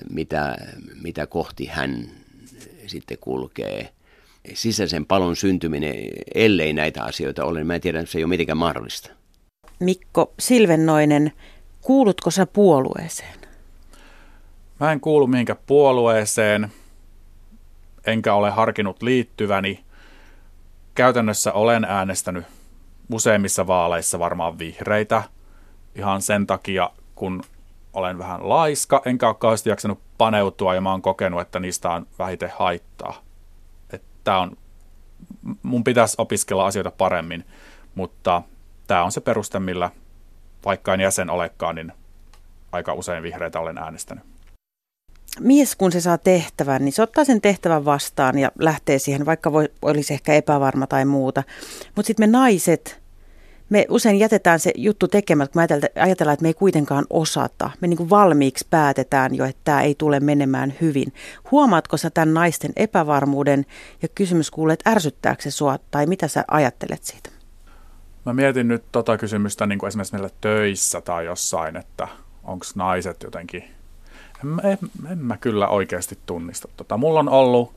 mitä, 0.09 0.57
mitä 1.03 1.27
kohti 1.27 1.65
hän 1.65 2.09
sitten 2.87 3.17
kulkee. 3.21 3.89
Sisäisen 4.53 5.05
palon 5.05 5.35
syntyminen, 5.35 5.95
ellei 6.35 6.73
näitä 6.73 7.03
asioita 7.03 7.45
ole, 7.45 7.59
niin 7.59 7.67
mä 7.67 7.75
en 7.75 7.81
tiedä, 7.81 7.99
että 7.99 8.11
se 8.11 8.17
ei 8.17 8.23
ole 8.23 8.29
mitenkään 8.29 8.57
mahdollista. 8.57 9.09
Mikko 9.79 10.33
Silvennoinen, 10.39 11.31
kuulutko 11.81 12.31
sä 12.31 12.45
puolueeseen? 12.45 13.40
Mä 14.81 14.91
en 14.91 14.99
kuulu 14.99 15.27
mihinkään 15.27 15.59
puolueeseen, 15.65 16.71
enkä 18.05 18.33
ole 18.33 18.49
harkinnut 18.49 19.03
liittyväni. 19.03 19.83
Käytännössä 20.95 21.53
olen 21.53 21.85
äänestänyt 21.85 22.45
useimmissa 23.13 23.67
vaaleissa 23.67 24.19
varmaan 24.19 24.59
vihreitä 24.59 25.23
ihan 25.95 26.21
sen 26.21 26.47
takia, 26.47 26.89
kun 27.15 27.43
olen 27.93 28.17
vähän 28.17 28.49
laiska, 28.49 29.01
enkä 29.05 29.27
ole 29.27 29.35
kauheasti 29.35 29.69
jaksanut 29.69 29.99
paneutua 30.17 30.75
ja 30.75 30.81
mä 30.81 30.91
oon 30.91 31.01
kokenut, 31.01 31.41
että 31.41 31.59
niistä 31.59 31.89
on 31.89 32.07
vähiten 32.19 32.51
haittaa. 32.55 33.21
Että 33.93 34.37
on, 34.37 34.57
mun 35.63 35.83
pitäisi 35.83 36.15
opiskella 36.17 36.65
asioita 36.65 36.91
paremmin, 36.91 37.45
mutta 37.95 38.41
tämä 38.87 39.03
on 39.03 39.11
se 39.11 39.21
peruste, 39.21 39.59
millä 39.59 39.89
vaikka 40.65 40.93
en 40.93 41.01
jäsen 41.01 41.29
olekaan, 41.29 41.75
niin 41.75 41.93
aika 42.71 42.93
usein 42.93 43.23
vihreitä 43.23 43.59
olen 43.59 43.77
äänestänyt 43.77 44.30
mies, 45.39 45.75
kun 45.75 45.91
se 45.91 46.01
saa 46.01 46.17
tehtävän, 46.17 46.85
niin 46.85 46.93
se 46.93 47.01
ottaa 47.01 47.23
sen 47.25 47.41
tehtävän 47.41 47.85
vastaan 47.85 48.39
ja 48.39 48.51
lähtee 48.59 48.99
siihen, 48.99 49.25
vaikka 49.25 49.51
voi, 49.51 49.69
olisi 49.81 50.13
ehkä 50.13 50.33
epävarma 50.33 50.87
tai 50.87 51.05
muuta. 51.05 51.43
Mutta 51.95 52.07
sitten 52.07 52.29
me 52.29 52.37
naiset, 52.37 53.01
Me 53.71 53.85
usein 53.89 54.19
jätetään 54.19 54.59
se 54.59 54.71
juttu 54.75 55.07
tekemättä, 55.07 55.53
kun 55.53 55.61
me 55.61 55.89
ajatellaan, 56.01 56.33
että 56.33 56.43
me 56.43 56.49
ei 56.49 56.53
kuitenkaan 56.53 57.05
osata. 57.09 57.69
Me 57.81 57.87
niin 57.87 58.09
valmiiksi 58.09 58.67
päätetään 58.69 59.35
jo, 59.35 59.45
että 59.45 59.61
tämä 59.63 59.81
ei 59.81 59.95
tule 59.95 60.19
menemään 60.19 60.73
hyvin. 60.81 61.13
Huomaatko 61.51 61.97
sä 61.97 62.09
tämän 62.09 62.33
naisten 62.33 62.71
epävarmuuden 62.75 63.65
ja 64.01 64.07
kysymys 64.07 64.51
kuulee, 64.51 64.73
että 64.73 64.89
ärsyttääkö 64.89 65.41
se 65.41 65.51
sua 65.51 65.79
tai 65.91 66.05
mitä 66.05 66.27
sä 66.27 66.45
ajattelet 66.47 67.03
siitä? 67.03 67.29
Mä 68.25 68.33
mietin 68.33 68.67
nyt 68.67 68.83
tota 68.91 69.17
kysymystä 69.17 69.65
niin 69.65 69.79
kuin 69.79 69.87
esimerkiksi 69.87 70.13
meillä 70.13 70.29
töissä 70.41 71.01
tai 71.01 71.25
jossain, 71.25 71.77
että 71.77 72.07
onko 72.43 72.65
naiset 72.75 73.23
jotenkin, 73.23 73.63
en, 74.43 74.71
en, 74.71 74.77
en 75.11 75.19
mä 75.19 75.37
kyllä 75.37 75.67
oikeasti 75.67 76.17
tunnista 76.25 76.67
tota. 76.77 76.97
Mulla 76.97 77.19
on 77.19 77.29
ollut, 77.29 77.73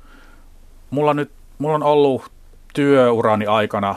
mulla 0.91 1.15
nyt, 1.15 1.31
mulla 1.59 1.75
on 1.75 1.83
ollut 1.83 2.31
työurani 2.75 3.47
aikana 3.47 3.95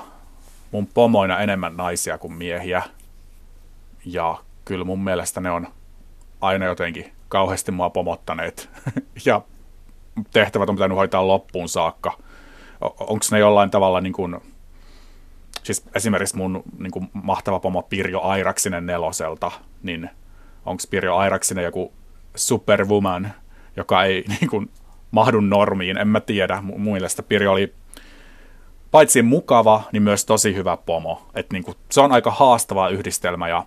mun 0.71 0.87
pomoina 0.87 1.39
enemmän 1.39 1.77
naisia 1.77 2.17
kuin 2.17 2.33
miehiä. 2.33 2.83
Ja 4.05 4.37
kyllä 4.65 4.85
mun 4.85 5.03
mielestä 5.03 5.41
ne 5.41 5.51
on 5.51 5.67
aina 6.41 6.65
jotenkin 6.65 7.11
kauheasti 7.29 7.71
mua 7.71 7.89
pomottaneet. 7.89 8.69
ja 9.25 9.41
tehtävät 10.31 10.69
on 10.69 10.75
pitänyt 10.75 10.97
hoitaa 10.97 11.27
loppuun 11.27 11.69
saakka. 11.69 12.17
Onko 12.81 13.25
ne 13.31 13.39
jollain 13.39 13.69
tavalla 13.69 14.01
niin 14.01 14.13
kuin, 14.13 14.37
siis 15.63 15.85
esimerkiksi 15.95 16.37
mun 16.37 16.63
niin 16.77 16.91
kuin 16.91 17.09
mahtava 17.13 17.59
pomo 17.59 17.81
Pirjo 17.81 18.21
Airaksinen 18.21 18.85
neloselta, 18.85 19.51
niin 19.83 20.09
onko 20.65 20.83
Pirjo 20.89 21.15
Airaksinen 21.15 21.63
joku 21.63 21.93
superwoman, 22.37 23.33
joka 23.75 24.03
ei 24.03 24.25
niin 24.39 24.49
kuin, 24.49 24.69
mahdu 25.11 25.41
normiin, 25.41 25.97
en 25.97 26.07
mä 26.07 26.19
tiedä. 26.19 26.61
Mun 26.61 26.81
mielestä 26.81 27.23
Pirjo 27.23 27.51
oli 27.51 27.73
paitsi 28.91 29.21
mukava, 29.21 29.83
niin 29.91 30.03
myös 30.03 30.25
tosi 30.25 30.55
hyvä 30.55 30.77
pomo. 30.77 31.27
Et 31.33 31.51
niin 31.51 31.63
kuin, 31.63 31.77
se 31.91 32.01
on 32.01 32.11
aika 32.11 32.31
haastava 32.31 32.89
yhdistelmä 32.89 33.49
ja 33.49 33.65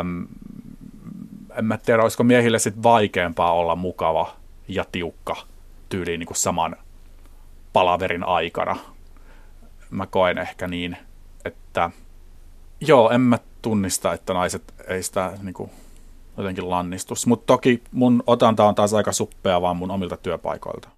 öm, 0.00 0.26
en 1.58 1.64
mä 1.64 1.78
tiedä, 1.78 2.02
olisiko 2.02 2.24
miehille 2.24 2.58
sit 2.58 2.82
vaikeampaa 2.82 3.52
olla 3.52 3.76
mukava 3.76 4.36
ja 4.68 4.84
tiukka 4.92 5.36
tyyliin 5.88 6.18
niin 6.18 6.26
kuin 6.26 6.36
saman 6.36 6.76
palaverin 7.72 8.24
aikana. 8.24 8.76
Mä 9.90 10.06
koen 10.06 10.38
ehkä 10.38 10.66
niin, 10.66 10.96
että 11.44 11.90
joo, 12.80 13.10
en 13.10 13.20
mä 13.20 13.38
tunnista, 13.62 14.12
että 14.12 14.34
naiset 14.34 14.74
ei 14.88 15.02
sitä 15.02 15.32
niin 15.42 15.54
kuin, 15.54 15.70
jotenkin 16.36 16.70
lannistus. 16.70 17.26
Mutta 17.26 17.46
toki 17.46 17.82
mun 17.92 18.22
otanta 18.26 18.64
on 18.64 18.74
taas 18.74 18.94
aika 18.94 19.12
suppea 19.12 19.60
vaan 19.60 19.76
mun 19.76 19.90
omilta 19.90 20.16
työpaikoilta. 20.16 20.88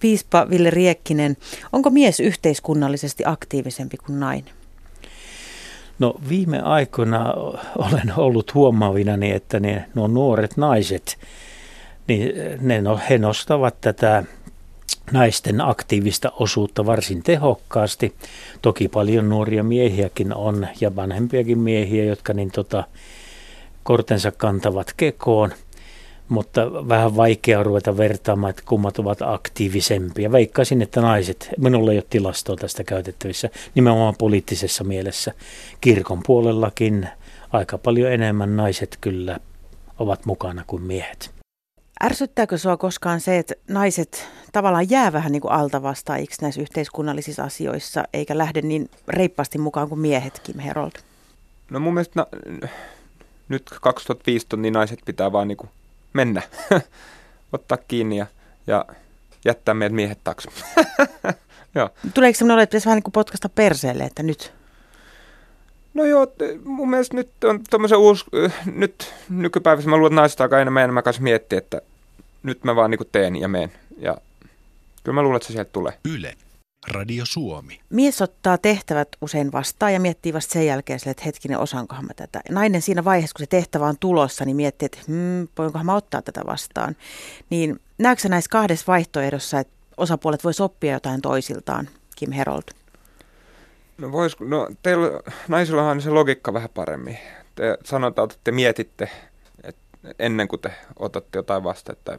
Piispa 0.00 0.50
Ville 0.50 0.70
Riekkinen, 0.70 1.36
onko 1.72 1.90
mies 1.90 2.20
yhteiskunnallisesti 2.20 3.22
aktiivisempi 3.26 3.96
kuin 3.96 4.20
nainen? 4.20 4.54
No 5.98 6.14
viime 6.28 6.60
aikoina 6.60 7.34
olen 7.78 8.12
ollut 8.16 8.54
huomaavinani, 8.54 9.30
että 9.30 9.60
ne, 9.60 9.84
nuo 9.94 10.06
nuoret 10.06 10.56
naiset, 10.56 11.18
niin 12.08 12.32
ne, 12.60 12.80
no, 12.80 13.00
he 13.10 13.18
nostavat 13.18 13.80
tätä 13.80 14.24
naisten 15.12 15.60
aktiivista 15.60 16.32
osuutta 16.40 16.86
varsin 16.86 17.22
tehokkaasti. 17.22 18.14
Toki 18.62 18.88
paljon 18.88 19.28
nuoria 19.28 19.62
miehiäkin 19.62 20.34
on 20.34 20.66
ja 20.80 20.96
vanhempiakin 20.96 21.58
miehiä, 21.58 22.04
jotka 22.04 22.32
niin 22.32 22.50
tota, 22.50 22.84
kortensa 23.82 24.32
kantavat 24.32 24.92
kekoon– 24.96 25.52
mutta 26.32 26.88
vähän 26.88 27.16
vaikea 27.16 27.62
ruveta 27.62 27.96
vertaamaan, 27.96 28.50
että 28.50 28.62
kummat 28.66 28.98
ovat 28.98 29.22
aktiivisempia. 29.22 30.32
Veikkaisin, 30.32 30.82
että 30.82 31.00
naiset, 31.00 31.50
minulla 31.58 31.92
ei 31.92 31.98
ole 31.98 32.06
tilastoa 32.10 32.56
tästä 32.56 32.84
käytettävissä, 32.84 33.50
nimenomaan 33.74 34.14
poliittisessa 34.18 34.84
mielessä. 34.84 35.32
Kirkon 35.80 36.20
puolellakin 36.26 37.08
aika 37.50 37.78
paljon 37.78 38.12
enemmän 38.12 38.56
naiset 38.56 38.98
kyllä 39.00 39.40
ovat 39.98 40.26
mukana 40.26 40.64
kuin 40.66 40.82
miehet. 40.82 41.30
Ärsyttääkö 42.04 42.58
sinua 42.58 42.76
koskaan 42.76 43.20
se, 43.20 43.38
että 43.38 43.54
naiset 43.68 44.28
tavallaan 44.52 44.90
jää 44.90 45.12
vähän 45.12 45.32
niin 45.32 45.42
kuin 45.42 45.52
altavastaajiksi 45.52 46.42
näissä 46.42 46.60
yhteiskunnallisissa 46.60 47.44
asioissa, 47.44 48.04
eikä 48.12 48.38
lähde 48.38 48.62
niin 48.62 48.90
reippaasti 49.08 49.58
mukaan 49.58 49.88
kuin 49.88 50.00
miehetkin, 50.00 50.58
Herold? 50.58 50.92
No 51.70 51.80
mun 51.80 51.94
mielestä 51.94 52.20
na, 52.20 52.26
nyt 53.48 53.70
2015 53.80 54.56
niin 54.56 54.74
naiset 54.74 54.98
pitää 55.04 55.32
vaan 55.32 55.48
niin 55.48 55.58
kuin 55.58 55.70
mennä, 56.12 56.42
ottaa 57.52 57.78
kiinni 57.88 58.16
ja, 58.16 58.26
ja 58.66 58.84
jättää 59.44 59.74
meidät 59.74 59.94
miehet 59.94 60.18
taakse. 60.24 60.48
joo. 61.74 61.90
Tuleeko 62.14 62.38
sellainen 62.38 62.54
olo, 62.54 62.62
että 62.62 62.70
pitäisi 62.70 62.86
vähän 62.86 62.96
niin 62.96 63.02
kuin 63.02 63.12
potkasta 63.12 63.48
perseelle, 63.48 64.04
että 64.04 64.22
nyt? 64.22 64.52
No 65.94 66.04
joo, 66.04 66.26
mun 66.64 66.90
mielestä 66.90 67.16
nyt 67.16 67.30
on 67.44 67.60
tuommoisen 67.70 67.98
uusi, 67.98 68.24
nyt 68.74 69.14
nykypäivässä 69.28 69.90
mä 69.90 69.96
luulen, 69.96 70.12
että 70.12 70.20
naiset 70.20 70.40
aika 70.40 70.60
enemmän 70.60 70.82
enemmän 70.82 71.02
kanssa 71.02 71.22
miettiä, 71.22 71.58
että 71.58 71.80
nyt 72.42 72.64
mä 72.64 72.76
vaan 72.76 72.90
niin 72.90 73.00
teen 73.12 73.36
ja 73.36 73.48
meen. 73.48 73.72
Ja 73.98 74.16
kyllä 75.04 75.14
mä 75.14 75.22
luulen, 75.22 75.36
että 75.36 75.46
se 75.46 75.52
sieltä 75.52 75.70
tulee. 75.72 75.92
Yle. 76.04 76.34
Radio 76.88 77.24
Suomi. 77.26 77.80
Mies 77.90 78.22
ottaa 78.22 78.58
tehtävät 78.58 79.08
usein 79.20 79.52
vastaan 79.52 79.92
ja 79.92 80.00
miettii 80.00 80.32
vasta 80.32 80.52
sen 80.52 80.66
jälkeen 80.66 81.00
sille, 81.00 81.10
että 81.10 81.24
hetkinen, 81.24 81.58
osaankohan 81.58 82.04
mä 82.04 82.14
tätä. 82.14 82.40
Nainen 82.50 82.82
siinä 82.82 83.04
vaiheessa, 83.04 83.34
kun 83.34 83.42
se 83.42 83.46
tehtävä 83.46 83.86
on 83.86 83.98
tulossa, 84.00 84.44
niin 84.44 84.56
miettii, 84.56 84.86
että 84.86 84.98
hmm, 85.08 85.48
voinkohan 85.58 85.86
mä 85.86 85.94
ottaa 85.94 86.22
tätä 86.22 86.42
vastaan. 86.46 86.96
Niin 87.50 87.80
näetkö 87.98 88.28
näissä 88.28 88.48
kahdessa 88.48 88.86
vaihtoehdossa, 88.86 89.60
että 89.60 89.74
osapuolet 89.96 90.44
voisi 90.44 90.62
oppia 90.62 90.92
jotain 90.92 91.20
toisiltaan, 91.20 91.88
Kim 92.16 92.32
Herold? 92.32 92.64
No 93.98 94.12
vois, 94.12 94.40
no 94.40 94.68
teillä 94.82 95.20
naisilla 95.48 95.90
on 95.90 96.02
se 96.02 96.10
logiikka 96.10 96.52
vähän 96.52 96.70
paremmin. 96.74 97.18
Te 97.54 97.78
sanotaan, 97.84 98.24
että 98.30 98.40
te 98.44 98.52
mietitte 98.52 99.10
että 99.64 100.14
ennen 100.18 100.48
kuin 100.48 100.60
te 100.60 100.72
otatte 100.98 101.38
jotain 101.38 101.64
vastaan, 101.64 101.98
että 101.98 102.18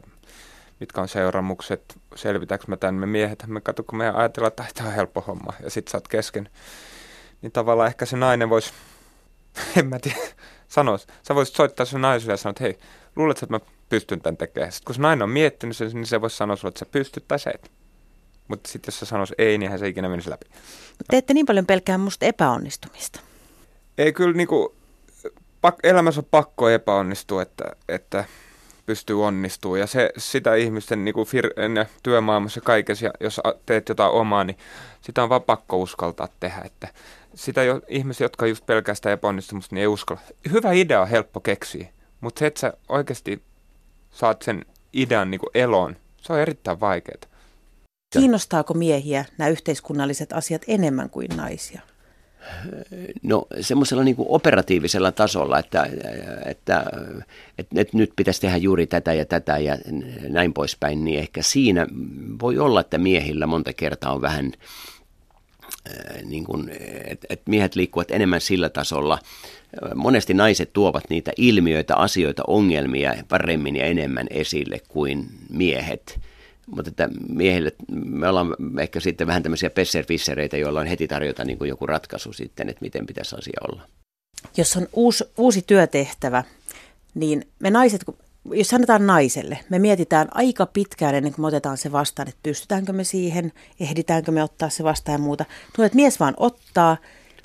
mitkä 0.84 1.00
on 1.00 1.08
seuraamukset, 1.08 2.00
selvitäänkö 2.14 2.64
mä 2.68 2.76
tämän, 2.76 2.94
me 2.94 3.06
miehet, 3.06 3.44
me 3.46 3.60
katso, 3.60 3.82
kun 3.82 3.98
me 3.98 4.10
ajatellaan, 4.10 4.48
että 4.48 4.64
tämä 4.74 4.88
on 4.88 4.94
helppo 4.94 5.20
homma, 5.20 5.52
ja 5.62 5.70
sit 5.70 5.88
sä 5.88 5.96
oot 5.96 6.08
kesken. 6.08 6.48
Niin 7.42 7.52
tavallaan 7.52 7.86
ehkä 7.86 8.06
se 8.06 8.16
nainen 8.16 8.50
voisi, 8.50 8.72
en 9.76 9.86
mä 9.86 9.98
tiedä, 9.98 10.18
sanoa, 10.68 10.98
sä 10.98 11.34
voisit 11.34 11.56
soittaa 11.56 11.86
sun 11.86 12.00
naiselle 12.00 12.32
ja 12.32 12.36
sanoa, 12.36 12.50
että 12.50 12.64
hei, 12.64 12.78
luuletko, 13.16 13.46
että 13.46 13.54
mä 13.54 13.60
pystyn 13.88 14.20
tämän 14.20 14.36
tekemään? 14.36 14.72
Sitten 14.72 14.86
kun 14.86 14.94
se 14.94 15.00
nainen 15.00 15.22
on 15.22 15.30
miettinyt 15.30 15.76
sen, 15.76 15.90
niin 15.92 16.06
se 16.06 16.20
voisi 16.20 16.36
sanoa 16.36 16.56
sulle, 16.56 16.68
että 16.68 16.78
sä 16.78 16.86
pystyt 16.86 17.28
tai 17.28 17.38
sä 17.38 17.50
et. 17.54 17.72
Mutta 18.48 18.70
sitten 18.70 18.92
jos 18.92 18.98
se 18.98 19.06
sanoisi 19.06 19.34
ei, 19.38 19.58
niin 19.58 19.70
hän 19.70 19.78
se 19.78 19.88
ikinä 19.88 20.08
menisi 20.08 20.30
läpi. 20.30 20.46
Te 21.10 21.16
ette 21.16 21.34
niin 21.34 21.46
paljon 21.46 21.66
pelkää 21.66 21.98
musta 21.98 22.26
epäonnistumista. 22.26 23.20
Ei 23.98 24.12
kyllä 24.12 24.36
niinku, 24.36 24.74
pak, 25.60 25.76
elämässä 25.82 26.20
on 26.20 26.26
pakko 26.30 26.68
epäonnistua, 26.68 27.42
että, 27.42 27.64
että 27.88 28.24
pystyy 28.86 29.24
onnistumaan. 29.24 29.80
Ja 29.80 29.86
se, 29.86 30.10
sitä 30.16 30.54
ihmisten 30.54 31.04
niin 31.04 31.14
kuin 31.14 31.26
fir- 31.26 31.86
työmaailmassa 32.02 32.60
kaikessa, 32.60 33.10
jos 33.20 33.40
teet 33.66 33.88
jotain 33.88 34.12
omaa, 34.12 34.44
niin 34.44 34.58
sitä 35.00 35.22
on 35.22 35.28
vaan 35.28 35.42
pakko 35.42 35.76
uskaltaa 35.78 36.28
tehdä. 36.40 36.62
Että 36.64 36.88
sitä 37.34 37.62
jo, 37.62 37.80
ihmiset, 37.88 38.20
jotka 38.20 38.46
just 38.46 38.66
pelkästään 38.66 39.12
epäonnistumista, 39.12 39.74
niin 39.74 39.80
ei 39.80 39.86
uskalla. 39.86 40.22
Hyvä 40.52 40.72
idea 40.72 41.00
on 41.00 41.08
helppo 41.08 41.40
keksiä, 41.40 41.88
mutta 42.20 42.38
se, 42.38 42.46
että 42.46 42.60
sä 42.60 42.72
oikeasti 42.88 43.42
saat 44.10 44.42
sen 44.42 44.64
idean 44.92 45.30
niin 45.30 45.38
kuin 45.38 45.50
eloon, 45.54 45.96
se 46.20 46.32
on 46.32 46.40
erittäin 46.40 46.80
vaikeaa. 46.80 47.20
Kiinnostaako 48.12 48.74
miehiä 48.74 49.24
nämä 49.38 49.48
yhteiskunnalliset 49.48 50.32
asiat 50.32 50.62
enemmän 50.68 51.10
kuin 51.10 51.28
naisia? 51.36 51.80
No 53.22 53.46
semmoisella 53.60 54.04
niin 54.04 54.16
operatiivisella 54.18 55.12
tasolla, 55.12 55.58
että, 55.58 55.86
että, 56.46 56.84
että, 57.58 57.80
että 57.80 57.96
nyt 57.96 58.12
pitäisi 58.16 58.40
tehdä 58.40 58.56
juuri 58.56 58.86
tätä 58.86 59.12
ja 59.14 59.24
tätä 59.24 59.58
ja 59.58 59.78
näin 60.28 60.52
poispäin, 60.52 61.04
niin 61.04 61.18
ehkä 61.18 61.42
siinä 61.42 61.86
voi 62.40 62.58
olla, 62.58 62.80
että 62.80 62.98
miehillä 62.98 63.46
monta 63.46 63.72
kertaa 63.72 64.12
on 64.12 64.22
vähän 64.22 64.52
niin 66.24 66.44
kuin, 66.44 66.70
että, 67.04 67.26
että 67.30 67.50
miehet 67.50 67.74
liikkuvat 67.74 68.10
enemmän 68.10 68.40
sillä 68.40 68.68
tasolla. 68.68 69.18
Monesti 69.94 70.34
naiset 70.34 70.72
tuovat 70.72 71.04
niitä 71.10 71.32
ilmiöitä, 71.36 71.96
asioita, 71.96 72.42
ongelmia 72.46 73.14
paremmin 73.28 73.76
ja 73.76 73.84
enemmän 73.84 74.26
esille 74.30 74.80
kuin 74.88 75.26
miehet– 75.50 76.20
mutta 76.66 76.88
että 76.88 77.08
miehille, 77.28 77.72
me 78.04 78.28
ollaan 78.28 78.56
ehkä 78.80 79.00
sitten 79.00 79.26
vähän 79.26 79.42
tämmöisiä 79.42 79.70
pesserfissereitä, 79.70 80.56
joilla 80.56 80.80
on 80.80 80.86
heti 80.86 81.08
tarjota 81.08 81.44
niin 81.44 81.58
kuin 81.58 81.68
joku 81.68 81.86
ratkaisu 81.86 82.32
sitten, 82.32 82.68
että 82.68 82.82
miten 82.82 83.06
pitäisi 83.06 83.36
asia 83.36 83.60
olla. 83.70 83.82
Jos 84.56 84.76
on 84.76 84.88
uusi, 84.92 85.24
uusi 85.38 85.62
työtehtävä, 85.62 86.44
niin 87.14 87.48
me 87.58 87.70
naiset, 87.70 88.04
jos 88.52 88.68
sanotaan 88.68 89.06
naiselle, 89.06 89.58
me 89.68 89.78
mietitään 89.78 90.28
aika 90.30 90.66
pitkään 90.66 91.14
ennen 91.14 91.32
kuin 91.32 91.42
me 91.42 91.46
otetaan 91.46 91.78
se 91.78 91.92
vastaan, 91.92 92.28
että 92.28 92.40
pystytäänkö 92.42 92.92
me 92.92 93.04
siihen, 93.04 93.52
ehditäänkö 93.80 94.32
me 94.32 94.42
ottaa 94.42 94.70
se 94.70 94.84
vastaan 94.84 95.14
ja 95.14 95.18
muuta. 95.18 95.44
Tuntuu, 95.66 95.84
että 95.84 95.96
mies 95.96 96.20
vaan 96.20 96.34
ottaa, 96.36 96.96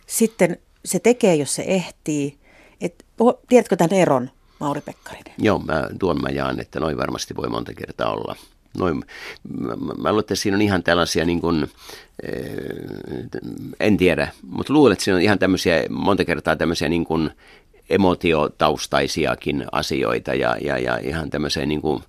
sitten 0.07 0.57
se 0.85 0.99
tekee, 0.99 1.35
jos 1.35 1.55
se 1.55 1.63
ehtii. 1.67 2.37
Et, 2.81 3.05
tiedätkö 3.49 3.75
tämän 3.75 3.93
eron, 3.93 4.29
Mauri 4.59 4.81
Pekkarinen? 4.81 5.33
Joo, 5.37 5.59
mä, 5.59 5.89
tuon 5.99 6.21
mä 6.21 6.29
jaan, 6.29 6.59
että 6.59 6.79
noin 6.79 6.97
varmasti 6.97 7.35
voi 7.35 7.49
monta 7.49 7.73
kertaa 7.73 8.13
olla. 8.13 8.35
Noin, 8.77 9.03
mä, 9.59 9.75
mä 9.97 10.09
luulen, 10.09 10.19
että 10.19 10.35
siinä 10.35 10.57
on 10.57 10.61
ihan 10.61 10.83
tällaisia 10.83 11.25
niin 11.25 11.41
kuin, 11.41 11.67
en 13.79 13.97
tiedä, 13.97 14.27
mutta 14.41 14.73
luulen, 14.73 14.93
että 14.93 15.03
siinä 15.03 15.15
on 15.15 15.21
ihan 15.21 15.39
tämmöisiä, 15.39 15.83
monta 15.89 16.25
kertaa 16.25 16.55
tämmöisiä 16.55 16.89
niin 16.89 17.05
kuin 17.05 17.29
emotiotaustaisiakin 17.89 19.65
asioita 19.71 20.33
ja, 20.33 20.57
ja, 20.61 20.77
ja 20.77 20.97
ihan 20.97 21.29
tämmöiseen 21.29 21.69
niin 21.69 21.81
kuin, 21.81 22.03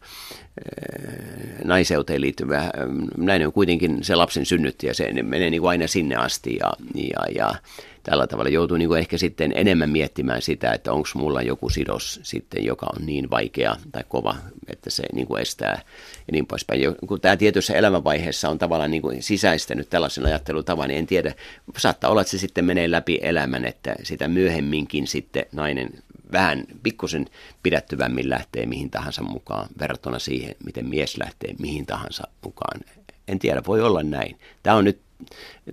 naiseuteen 1.65 2.21
liittyvä, 2.21 2.71
näin 3.17 3.47
on 3.47 3.53
kuitenkin 3.53 4.05
se 4.05 4.15
lapsen 4.15 4.47
synnytti 4.47 4.87
ja 4.87 4.95
se 4.95 5.23
menee 5.23 5.51
niin 5.51 5.61
kuin 5.61 5.71
aina 5.71 5.87
sinne 5.87 6.17
asti 6.17 6.57
ja, 6.57 6.73
ja, 6.95 7.27
ja 7.35 7.55
tällä 8.03 8.27
tavalla 8.27 8.51
joutuu 8.51 8.77
niin 8.77 8.99
ehkä 8.99 9.19
sitten 9.19 9.53
enemmän 9.55 9.91
miettimään 9.91 10.43
sitä, 10.43 10.73
että 10.73 10.93
onko 10.93 11.09
mulla 11.15 11.43
joku 11.43 11.69
sidos 11.69 12.21
sitten, 12.23 12.65
joka 12.65 12.87
on 12.97 13.07
niin 13.07 13.31
vaikea 13.31 13.77
tai 13.93 14.05
kova, 14.09 14.37
että 14.69 14.91
se 14.91 15.03
niin 15.13 15.39
estää 15.41 15.83
ja 16.27 16.33
niin 16.33 16.47
poispäin. 16.47 16.81
Kun 17.07 17.21
tämä 17.21 17.37
tietyssä 17.37 17.75
elämänvaiheessa 17.75 18.49
on 18.49 18.59
tavallaan 18.59 18.91
niin 18.91 19.03
sisäistänyt 19.21 19.91
tällaisen 19.91 20.27
ajattelutavan, 20.27 20.89
niin 20.89 20.99
en 20.99 21.07
tiedä, 21.07 21.35
saattaa 21.77 22.11
olla, 22.11 22.21
että 22.21 22.31
se 22.31 22.39
sitten 22.39 22.65
menee 22.65 22.91
läpi 22.91 23.19
elämän, 23.23 23.65
että 23.65 23.95
sitä 24.03 24.29
myöhemminkin 24.29 25.07
sitten 25.07 25.47
nainen 25.53 25.91
vähän 26.33 26.65
pikkusen 26.83 27.27
pidättyvämmin 27.63 28.31
lähtee 28.31 28.67
mihin 28.67 28.91
tahansa 28.91 29.23
mukaan 29.23 29.69
verrattuna 29.79 30.19
siihen, 30.19 30.55
miten 30.65 30.87
mies 30.87 31.19
lähtee 31.19 31.55
mihin 31.59 31.87
tahansa 31.87 32.29
mukaan. 32.45 32.81
En 33.29 33.39
tiedä, 33.39 33.63
voi 33.67 33.81
olla 33.81 34.03
näin. 34.03 34.39
Tämä 34.63 34.77
on 34.77 34.85
nyt, 34.85 35.01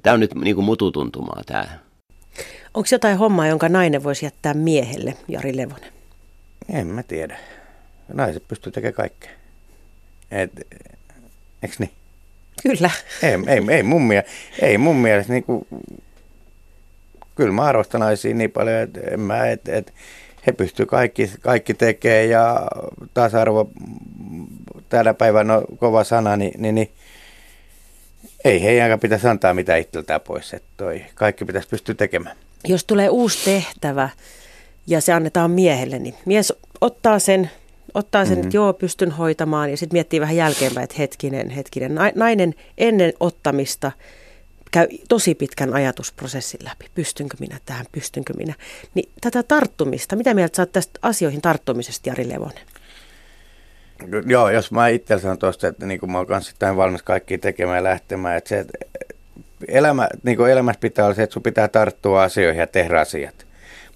tämä 0.02 0.14
on 0.14 0.20
nyt 0.20 0.36
niin 0.36 0.56
kuin 0.56 0.66
mututuntumaa 0.66 1.42
tämä. 1.46 1.87
Onko 2.78 2.88
jotain 2.92 3.18
hommaa, 3.18 3.48
jonka 3.48 3.70
nainen 3.70 4.04
voisi 4.04 4.26
jättää 4.26 4.54
miehelle, 4.54 5.14
Jari 5.28 5.58
Levonen? 5.58 5.92
En 6.70 6.88
mä 6.88 7.04
tiedä. 7.04 7.38
Naiset 8.14 8.48
pystyy 8.48 8.72
tekemään 8.72 8.94
kaikkea. 8.94 9.30
Et, 10.32 10.52
eiks 11.64 11.80
niin? 11.80 11.92
Kyllä. 12.64 12.90
Ei, 13.24 13.32
ei, 13.32 13.76
ei, 13.76 13.84
mun, 13.84 14.02
mielestä, 14.02 14.32
ei 14.62 14.78
mun 14.78 14.96
mielestä 14.96 15.34
niin 15.34 15.44
kuin, 15.44 15.68
kyllä 17.36 17.52
mä 17.52 17.62
arvostan 17.62 18.02
naisia 18.02 18.34
niin 18.34 18.52
paljon, 18.52 18.78
että 18.78 19.00
en 19.12 19.20
mä, 19.20 19.48
et, 19.48 19.70
et, 19.70 19.94
he 20.48 20.52
pystyvät 20.52 20.90
kaikki, 20.90 21.32
kaikki 21.42 21.74
tekemään 21.74 22.30
ja 22.30 22.68
tasa-arvo 23.14 23.70
tänä 24.90 25.14
päivänä 25.14 25.58
on 25.58 25.66
kova 25.78 26.04
sana, 26.04 26.38
niin, 26.38 26.62
niin, 26.62 26.76
niin 26.76 26.92
ei 28.44 28.64
heidän 28.64 29.00
pitäisi 29.00 29.28
antaa 29.28 29.54
mitään 29.54 29.80
itseltään 29.80 30.22
pois, 30.22 30.54
että 30.54 30.70
toi 30.78 31.06
kaikki 31.16 31.46
pitäisi 31.46 31.68
pystyä 31.68 31.96
tekemään. 31.96 32.36
Jos 32.68 32.86
tulee 32.86 33.10
uusi 33.10 33.46
tehtävä 33.46 34.10
ja 34.88 35.02
se 35.02 35.14
annetaan 35.14 35.52
miehelle, 35.52 36.00
niin 36.00 36.16
mies 36.26 36.54
ottaa 36.82 37.20
sen, 37.20 37.52
ottaa 37.94 38.26
sen 38.26 38.34
mm-hmm. 38.34 38.48
että 38.48 38.58
joo, 38.58 38.74
pystyn 38.74 39.12
hoitamaan 39.12 39.72
ja 39.72 39.78
sitten 39.78 39.96
miettii 39.96 40.22
vähän 40.22 40.36
jälkeenpäin, 40.36 40.84
että 40.84 40.96
hetkinen, 41.00 41.50
hetkinen. 41.50 41.96
Nainen 42.16 42.54
ennen 42.78 43.14
ottamista 43.20 43.92
käy 44.72 44.88
tosi 45.10 45.36
pitkän 45.36 45.74
ajatusprosessin 45.74 46.60
läpi. 46.64 46.86
Pystynkö 46.96 47.38
minä 47.40 47.60
tähän, 47.66 47.86
pystynkö 47.92 48.34
minä. 48.34 48.54
Niin 48.94 49.10
tätä 49.22 49.44
tarttumista, 49.44 50.16
mitä 50.16 50.34
mieltä 50.34 50.56
saat 50.56 50.72
tästä 50.72 51.00
asioihin 51.02 51.42
tarttumisesta, 51.42 52.10
Jari 52.10 52.30
Levonen? 52.30 52.66
Joo, 54.26 54.50
jos 54.50 54.72
mä 54.72 54.88
itse 54.88 55.20
sanon 55.20 55.38
tuosta, 55.38 55.68
että 55.68 55.86
niin 55.86 56.00
kuin 56.00 56.12
mä 56.12 56.18
oon 56.18 56.28
kanssa 56.28 56.76
valmis 56.76 57.04
kaikki 57.04 57.38
tekemään 57.38 57.78
ja 57.78 57.84
lähtemään, 57.84 58.38
että 58.38 58.50
se, 58.50 58.60
että 58.60 58.78
elämä, 59.68 60.08
niin 60.24 60.38
kuin 60.38 60.52
elämässä 60.52 60.80
pitää 60.80 61.06
olla 61.06 61.16
se, 61.16 61.24
että 61.24 61.34
sun 61.34 61.44
pitää 61.44 61.68
tarttua 61.68 62.24
asioihin 62.24 62.60
ja 62.60 62.68
tehdä 62.68 63.00
asiat. 63.00 63.48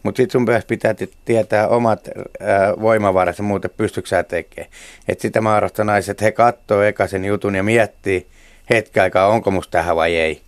Mutta 0.04 0.18
sitten 0.18 0.32
sun 0.32 0.46
pitää 0.68 0.96
tietää 1.26 1.68
omat 1.68 2.10
ää, 2.40 2.74
voimavarat 2.82 3.38
ja 3.38 3.44
muuten 3.44 3.72
pystyksää 3.78 4.24
tekemään. 4.24 4.72
Että 5.08 5.22
sitä 5.22 5.42
mä 5.42 5.56
arvostan 5.56 5.88
naiset, 5.88 6.22
he 6.22 6.32
katsoo 6.32 6.82
eka 6.82 7.08
sen 7.08 7.26
jutun 7.26 7.56
ja 7.56 7.64
miettii 7.64 8.28
hetki 8.70 9.00
aikaa, 9.00 9.28
onko 9.28 9.52
musta 9.52 9.72
tähän 9.72 9.96
vai 9.96 10.16
ei. 10.16 10.42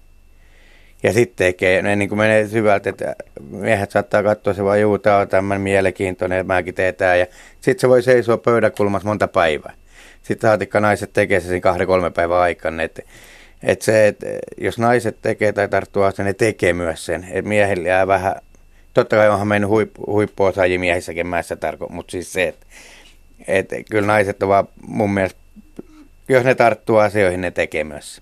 Ja 1.04 1.14
sitten 1.14 1.46
tekee, 1.46 1.82
ne 1.82 1.96
niin 1.96 2.10
kuin 2.10 2.20
menee 2.20 2.48
syvältä, 2.48 2.90
että 2.90 3.16
miehet 3.50 3.92
saattaa 3.92 4.24
katsoa 4.24 4.54
se 4.54 4.64
vaan, 4.64 4.82
juu, 4.82 4.98
tämä 4.98 5.18
on 5.18 5.28
tämmöinen 5.28 5.62
mielenkiintoinen, 5.62 6.40
että 6.40 6.54
mäkin 6.54 6.74
teen 6.74 6.96
tämä. 6.96 7.16
Ja 7.16 7.26
sitten 7.62 7.82
se 7.82 7.90
voi 7.90 8.02
seisoa 8.02 8.38
pöydäkulmassa 8.38 9.08
monta 9.08 9.28
päivää. 9.28 9.74
Sitten 10.22 10.50
saatikka 10.50 10.80
naiset 10.80 11.14
tekee 11.14 11.40
se 11.40 11.48
siinä 11.48 11.62
kahden, 11.62 11.88
kolme 11.88 12.12
päivän 12.12 12.38
aikana. 12.38 12.84
Että 12.84 13.02
et 13.64 13.82
se, 13.82 14.08
et 14.08 14.20
jos 14.58 14.78
naiset 14.78 15.18
tekee 15.22 15.54
tai 15.54 15.70
tarttuu 15.70 16.04
asiaan, 16.04 16.26
ne 16.26 16.34
tekee 16.34 16.74
myös 16.74 17.06
sen. 17.06 17.28
Et 17.32 17.46
miehillä 17.46 17.88
jää 17.88 18.08
vähän, 18.08 18.36
totta 18.94 19.16
kai 19.16 19.30
onhan 19.30 19.48
mennyt 19.48 19.70
huip, 19.70 19.92
huippuosaajia 20.08 20.80
miehissäkin 20.80 21.28
mäessä 21.28 21.56
tarko, 21.56 21.88
mutta 21.90 22.12
siis 22.12 22.34
se, 22.34 22.48
että 22.48 22.66
et, 23.48 23.70
kyllä 23.92 24.08
naiset 24.08 24.44
on 24.44 24.50
vaan 24.50 24.68
mun 24.88 25.14
mielestä, 25.14 25.40
jos 26.30 26.44
ne 26.44 26.56
tarttuu 26.56 26.98
asioihin, 26.98 27.42
ne 27.42 27.52
tekee 27.52 27.84
myös 27.84 28.22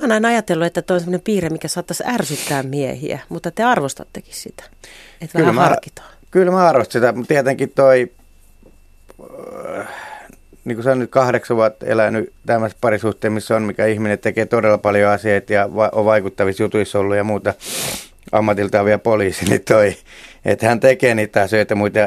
Mä 0.00 0.04
oon 0.04 0.12
aina 0.12 0.28
ajatellut, 0.28 0.66
että 0.66 0.82
toi 0.82 0.94
on 0.94 1.00
sellainen 1.00 1.20
piirre, 1.24 1.48
mikä 1.50 1.68
saattaisi 1.68 2.04
ärsyttää 2.06 2.62
miehiä, 2.62 3.18
mutta 3.28 3.50
te 3.50 3.62
arvostattekin 3.62 4.34
sitä, 4.34 4.64
että 5.20 5.38
kyllä 5.38 5.42
vähän 5.42 5.54
mä, 5.54 5.60
harkitaan. 5.60 6.10
Kyllä 6.30 6.52
mä 6.52 6.68
arvostan 6.68 6.92
sitä, 6.92 7.12
mutta 7.12 7.28
tietenkin 7.28 7.72
toi, 7.74 8.12
äh, 9.78 9.88
niin 10.64 10.76
kuin 10.76 10.84
sä 10.84 10.94
nyt 10.94 11.10
kahdeksan 11.10 11.56
vuotta 11.56 11.86
elänyt 11.86 12.32
tämmöisessä 12.46 12.78
parisuhteen, 12.80 13.32
missä 13.32 13.56
on, 13.56 13.62
mikä 13.62 13.86
ihminen 13.86 14.18
tekee 14.18 14.46
todella 14.46 14.78
paljon 14.78 15.10
asioita 15.10 15.52
ja 15.52 15.74
va- 15.74 15.90
on 15.92 16.04
vaikuttavissa 16.04 16.62
jutuissa 16.62 16.98
ollut 16.98 17.16
ja 17.16 17.24
muuta 17.24 17.54
ammatiltaan 18.32 18.84
vielä 18.84 18.98
poliisi, 18.98 19.44
niin 19.50 19.62
toi, 19.68 19.96
että 20.44 20.68
hän 20.68 20.80
tekee 20.80 21.14
niitä 21.14 21.42
asioita 21.42 21.74
muita, 21.74 22.00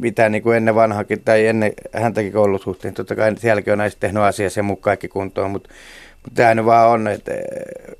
mitä 0.00 0.28
niin 0.28 0.42
kuin 0.42 0.56
ennen 0.56 0.74
vanhakin 0.74 1.22
tai 1.24 1.46
ennen 1.46 1.72
häntäkin 1.92 2.32
koulusuhteen. 2.32 2.94
Totta 2.94 3.16
kai 3.16 3.36
sielläkin 3.36 3.72
on 3.72 3.78
näistä 3.78 4.00
tehnyt 4.00 4.22
asiaa 4.22 4.50
sen 4.50 4.64
mukaan 4.64 4.82
kaikki 4.82 5.08
kuntoon, 5.08 5.50
mutta 5.50 5.70
tämä 6.34 6.54
nyt 6.54 6.64
vaan 6.64 6.88
on, 6.88 7.08
että 7.08 7.32
eh, 7.34 7.94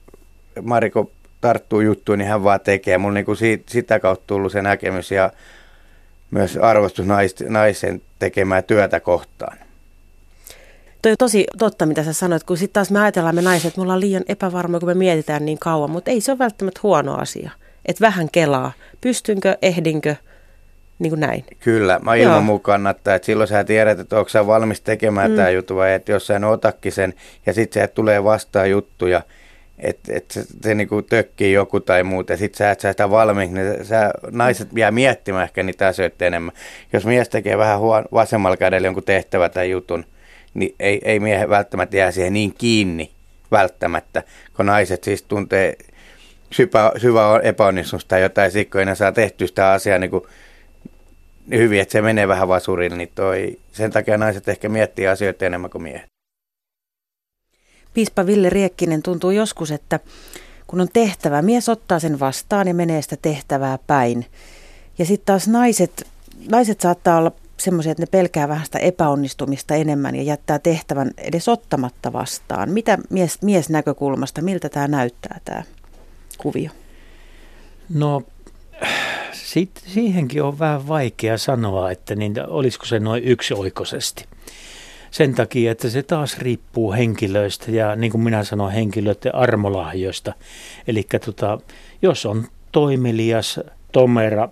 Mariko 0.63 1.11
tarttuu 1.41 1.81
juttuun, 1.81 2.19
niin 2.19 2.29
hän 2.29 2.45
vaan 2.45 2.61
tekee. 2.61 2.99
Mulla 2.99 3.15
niinku 3.15 3.35
siitä, 3.35 3.65
sitä 3.73 4.01
kautta 4.01 4.27
tullut 4.27 4.53
se 4.53 4.63
näkemys 4.63 5.11
ja 5.11 5.33
myös 6.31 6.57
arvostus 6.57 7.07
naisen 7.49 8.03
tekemää 8.19 8.63
työtä 8.63 9.01
kohtaan. 9.01 9.59
Toi 11.03 11.13
on 11.13 11.17
tosi 11.19 11.47
totta, 11.59 11.87
mitä 11.87 12.05
sä 12.05 12.13
sanoit, 12.13 12.45
kun 12.45 12.57
sitten 12.57 12.73
taas 12.73 12.91
me 12.91 13.01
ajatellaan 13.01 13.35
me 13.35 13.43
naiset, 13.43 13.69
että 13.69 13.81
me 13.81 13.83
ollaan 13.83 14.01
liian 14.01 14.25
epävarmoja, 14.29 14.81
kun 14.81 14.89
me 14.89 14.95
mietitään 14.95 15.45
niin 15.45 15.59
kauan, 15.59 15.91
mutta 15.91 16.11
ei 16.11 16.21
se 16.21 16.33
ole 16.33 16.39
välttämättä 16.39 16.81
huono 16.83 17.15
asia. 17.15 17.51
Että 17.87 18.01
vähän 18.01 18.29
kelaa, 18.33 18.73
pystynkö, 19.01 19.59
ehdinkö, 19.63 20.17
niin 20.99 21.11
kuin 21.11 21.21
näin. 21.21 21.45
Kyllä, 21.61 22.01
mä 22.03 22.15
ilman 22.15 22.45
mukaan 22.45 22.87
että, 22.87 23.15
että 23.15 23.27
silloin 23.27 23.49
sä 23.49 23.65
tiedät, 23.65 23.99
että 23.99 24.19
onko 24.19 24.29
sä 24.29 24.47
valmis 24.47 24.81
tekemään 24.81 25.31
mm. 25.31 25.37
tämä 25.37 25.51
juttu 25.51 25.77
vai 25.77 25.93
että 25.93 26.13
jos 26.13 26.27
sä 26.27 26.37
en 26.37 26.45
otakin 26.45 26.93
sen 26.93 27.15
ja 27.47 27.53
sitten 27.53 27.83
se 27.83 27.89
tulee 27.89 28.25
vastaan 28.25 28.71
juttuja, 28.71 29.23
että 29.79 30.13
et 30.15 30.31
se, 30.31 30.45
se 30.63 30.75
niinku 30.75 31.03
tökkii 31.03 31.53
joku 31.53 31.81
tai 31.81 32.03
muuta 32.03 32.33
ja 32.33 32.37
sitten 32.37 32.59
sä 32.59 32.71
et 32.71 32.81
sä 32.81 32.93
sitä 32.93 33.11
valmiiksi, 33.11 33.55
niin 33.55 33.85
sä, 33.85 34.11
naiset 34.31 34.69
jää 34.77 34.91
miettimään 34.91 35.45
ehkä 35.45 35.63
niitä 35.63 35.87
asioita 35.87 36.25
enemmän. 36.25 36.55
Jos 36.93 37.07
mies 37.07 37.29
tekee 37.29 37.59
vähän 37.59 37.79
huon, 37.79 38.05
vasemmalla 38.13 38.57
kädellä 38.57 38.87
jonkun 38.87 39.05
tehtävä 39.05 39.49
tai 39.49 39.71
jutun, 39.71 40.05
niin 40.55 40.75
ei, 40.81 41.01
ei 41.05 41.21
miehen 41.21 41.51
välttämättä 41.51 41.97
jää 41.97 42.11
siihen 42.11 42.33
niin 42.33 42.55
kiinni 42.59 43.11
välttämättä, 43.51 44.23
kun 44.57 44.67
naiset 44.67 45.05
siis 45.05 45.23
tuntee 45.23 45.77
syvä, 46.53 46.93
syvä 46.97 47.41
epäonnistusta 47.43 48.09
tai 48.09 48.23
jotain 48.23 48.51
sikkoina 48.51 48.95
saa 48.95 49.13
tehty 49.13 49.47
sitä 49.47 49.71
asiaa 49.71 49.99
niin 49.99 50.11
kuin 50.11 50.25
hyvin, 51.51 51.81
että 51.81 51.93
se 51.93 52.03
menee 52.03 52.29
vähän 52.29 52.49
vasurille, 52.49 52.97
niin 52.97 53.13
toi, 53.15 53.59
sen 53.73 53.91
takia 53.91 54.19
naiset 54.19 54.49
ehkä 54.49 54.69
miettii 54.69 55.09
asioita 55.09 55.45
enemmän 55.45 55.71
kuin 55.71 55.83
miehet. 55.83 56.07
Piispa 57.95 58.27
Ville 58.27 58.51
Riekkinen 58.51 59.03
tuntuu 59.03 59.31
joskus, 59.31 59.71
että 59.71 60.01
kun 60.67 60.81
on 60.81 60.89
tehtävä, 60.93 61.43
mies 61.43 61.69
ottaa 61.69 61.99
sen 61.99 62.21
vastaan 62.21 62.69
ja 62.69 62.75
menee 62.75 63.03
sitä 63.03 63.17
tehtävää 63.23 63.79
päin. 63.87 64.27
Ja 64.99 65.05
sitten 65.05 65.27
taas 65.27 65.49
naiset, 65.49 66.07
naiset 66.51 66.81
saattaa 66.81 67.19
olla 67.19 67.33
semmoisia, 67.57 67.93
että 67.93 68.03
ne 68.03 68.09
pelkää 68.11 68.49
vähän 68.49 68.65
sitä 68.65 68.79
epäonnistumista 68.79 69.75
enemmän 69.75 70.17
ja 70.17 70.23
jättää 70.23 70.59
tehtävän 70.59 71.11
edes 71.19 71.49
ottamatta 71.49 72.13
vastaan. 72.13 72.71
Mitä 72.71 72.99
mies, 73.11 73.43
mies 73.43 73.71
näkökulmasta, 73.71 74.43
miltä 74.43 74.69
tämä 74.69 74.89
näyttää 74.89 75.41
tämä 75.45 75.63
kuvio? 76.39 76.71
No 77.89 78.23
sit, 79.33 79.71
siihenkin 79.87 80.43
on 80.43 80.59
vähän 80.59 80.89
vaikea 80.89 81.39
sanoa, 81.39 81.91
että 81.91 82.15
niin, 82.15 82.35
olisiko 82.49 82.87
se 82.87 82.99
noin 82.99 83.25
yksioikoisesti. 83.25 84.25
Sen 85.11 85.35
takia, 85.35 85.73
että 85.73 85.91
se 85.91 86.03
taas 86.03 86.39
riippuu 86.39 86.93
henkilöistä 86.93 87.71
ja 87.71 87.97
niin 87.97 88.13
kuin 88.13 88.23
minä 88.23 88.45
sanoin, 88.45 88.73
henkilöiden 88.73 89.35
armolahjoista. 89.35 90.33
Eli 90.89 91.07
tota, 91.25 91.59
jos 92.03 92.27
on 92.27 92.47
toimelias, 92.73 93.61
tomera 93.93 94.49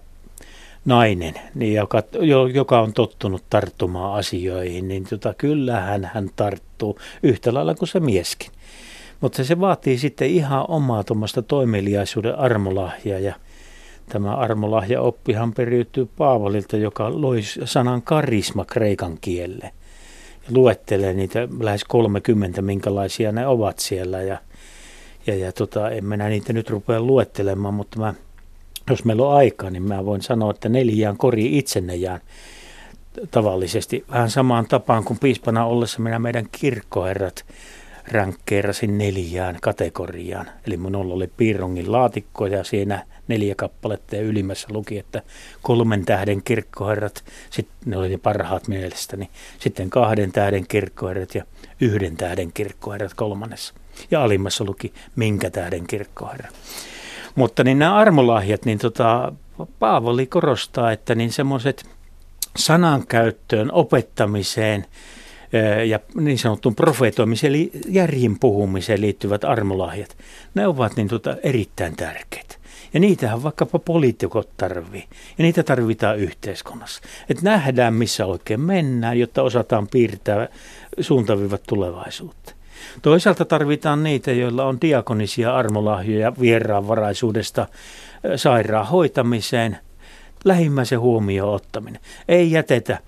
nainen, 0.85 1.35
niin 1.55 1.75
joka, 1.75 2.03
joka 2.53 2.81
on 2.81 2.93
tottunut 2.93 3.43
tarttumaan 3.51 4.19
asioihin, 4.19 4.89
niin 4.89 5.05
tota, 5.05 5.35
kyllähän 5.35 6.11
hän 6.15 6.31
tarttuu 6.37 6.99
yhtä 7.23 7.55
lailla 7.55 7.75
kuin 7.75 7.89
se 7.89 8.01
mieskin. 8.01 8.51
Mutta 9.21 9.45
se 9.45 9.61
vaatii 9.61 9.99
sitten 9.99 10.29
ihan 10.29 10.65
omaa 10.69 11.05
tuommoista 11.05 11.43
toimeliaisuuden 11.43 12.39
armolahjaa 12.39 13.19
ja 13.19 13.35
Tämä 14.09 14.35
armolahja 14.35 15.01
oppihan 15.01 15.53
periytyy 15.53 16.09
Paavalilta, 16.17 16.77
joka 16.77 17.21
loi 17.21 17.41
sanan 17.65 18.03
karisma 18.03 18.65
kreikan 18.65 19.19
kielle. 19.21 19.73
luettelee 20.51 21.15
niitä 21.15 21.49
lähes 21.61 21.85
30, 21.85 22.63
minkälaisia 22.63 23.33
ne 23.33 23.47
ovat 23.47 23.79
siellä 23.79 24.23
ja, 24.23 24.39
ja, 25.27 25.37
ja 25.37 25.53
tota, 25.53 25.91
en 25.91 26.05
minä 26.05 26.29
niitä 26.29 26.53
nyt 26.53 26.71
rupea 26.71 27.01
luettelemaan, 27.01 27.75
mutta 27.75 27.99
mä, 27.99 28.15
jos 28.91 29.05
meillä 29.05 29.27
on 29.27 29.37
aikaa, 29.37 29.71
niin 29.71 29.83
mä 29.83 30.05
voin 30.05 30.23
sanoa, 30.23 30.51
että 30.51 30.69
neljään 30.69 31.17
kori 31.17 31.59
itsenne 31.59 31.97
jään 31.97 32.21
tavallisesti. 33.31 34.05
Vähän 34.11 34.31
samaan 34.31 34.67
tapaan 34.67 35.05
kuin 35.05 35.19
piispana 35.19 35.65
ollessa 35.65 36.01
minä 36.01 36.19
meidän 36.19 36.47
kirkkoherrat 36.53 37.45
rankkeerasin 38.13 38.99
neljään 38.99 39.59
kategoriaan. 39.63 40.47
Eli 40.67 40.77
minulla 40.77 41.15
oli 41.15 41.31
piirrongin 41.37 41.93
laatikko 41.93 42.47
ja 42.47 42.65
siinä 42.65 43.07
neljä 43.29 43.55
kappaletta 43.55 44.17
ja 44.17 44.23
ylimmässä 44.23 44.69
luki, 44.71 44.99
että 44.99 45.23
kolmen 45.63 46.05
tähden 46.05 46.43
kirkkoherrat, 46.43 47.25
sitten 47.51 47.77
ne 47.87 47.97
oli 47.97 48.09
ne 48.09 48.19
parhaat 48.19 48.69
mielestäni. 48.69 49.31
Sitten 49.59 49.91
kahden 49.91 50.33
tähden 50.33 50.67
kirkkoherrat 50.67 51.35
ja 51.35 51.45
yhden 51.81 52.17
tähden 52.17 52.53
kirkkoherrat 52.53 53.15
kolmannessa. 53.15 53.75
Ja 54.11 54.23
alimmassa 54.23 54.65
luki 54.65 54.93
minkä 55.17 55.51
tähden 55.51 55.87
kirkkoherra. 55.87 56.49
Mutta 57.35 57.65
niin 57.65 57.79
nämä 57.79 57.95
armolahjat, 57.95 58.65
niin 58.65 58.79
tota, 58.79 59.33
Paavoli 59.79 60.27
korostaa, 60.27 60.93
että 60.93 61.15
niin 61.15 61.33
semmoiset 61.33 61.87
sanankäyttöön, 62.57 63.73
opettamiseen– 63.73 64.85
ja 65.87 66.01
niin 66.15 66.39
sanottuun 66.39 66.75
profetoimiseen 66.75 67.49
eli 67.49 67.71
järjin 67.89 68.39
puhumiseen 68.39 69.01
liittyvät 69.01 69.45
armolahjat, 69.45 70.17
ne 70.55 70.67
ovat 70.67 70.97
niin 70.97 71.09
tuota 71.09 71.37
erittäin 71.43 71.97
tärkeitä. 71.97 72.57
Ja 72.95 73.01
niitähän 73.01 73.43
vaikkapa 73.43 73.79
poliitikot 73.79 74.49
tarvii. 74.57 75.05
Ja 75.39 75.43
niitä 75.43 75.63
tarvitaan 75.63 76.19
yhteiskunnassa. 76.19 77.03
Että 77.29 77.45
nähdään, 77.45 77.95
missä 77.95 78.27
oikein 78.27 78.61
mennään, 78.61 79.19
jotta 79.19 79.43
osataan 79.43 79.89
piirtää 79.89 80.49
suuntavivat 81.01 81.63
tulevaisuutta. 81.69 82.55
Toisaalta 83.03 83.45
tarvitaan 83.45 84.03
niitä, 84.03 84.33
joilla 84.33 84.65
on 84.65 84.81
diakonisia 84.81 85.57
armolahjoja 85.57 86.33
vieraanvaraisuudesta 86.41 87.67
sairaan 88.37 88.87
hoitamiseen, 88.87 89.79
lähimmäisen 90.45 91.01
huomioon 91.01 91.55
ottaminen. 91.55 92.01
Ei 92.29 92.51
jätetä 92.51 92.99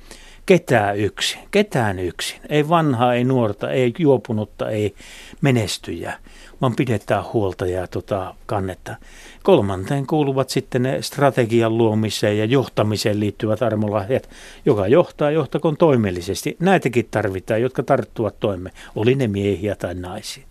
ketään 0.49 0.97
yksin, 0.97 1.41
ketään 1.51 1.99
yksin. 1.99 2.41
Ei 2.49 2.69
vanhaa, 2.69 3.15
ei 3.15 3.25
nuorta, 3.25 3.71
ei 3.71 3.95
juopunutta, 3.99 4.71
ei 4.71 4.95
menestyjä, 5.41 6.19
vaan 6.61 6.77
pidetään 6.77 7.25
huolta 7.33 7.67
ja 7.67 7.87
tota, 7.87 8.35
kannetta. 8.47 8.97
Kolmanteen 9.43 10.07
kuuluvat 10.07 10.51
sitten 10.51 10.83
ne 10.83 11.03
strategian 11.03 11.79
luomiseen 11.79 12.39
ja 12.39 12.45
johtamiseen 12.45 13.21
liittyvät 13.21 13.63
armolahjat, 13.63 14.31
joka 14.67 14.87
johtaa 14.87 15.31
johtakoon 15.31 15.77
toimellisesti. 15.77 16.57
Näitäkin 16.61 17.09
tarvitaan, 17.11 17.63
jotka 17.63 17.83
tarttuvat 17.83 18.41
toimeen, 18.41 18.75
oli 18.97 19.15
ne 19.15 19.29
miehiä 19.29 19.77
tai 19.77 19.95
naisia. 19.95 20.45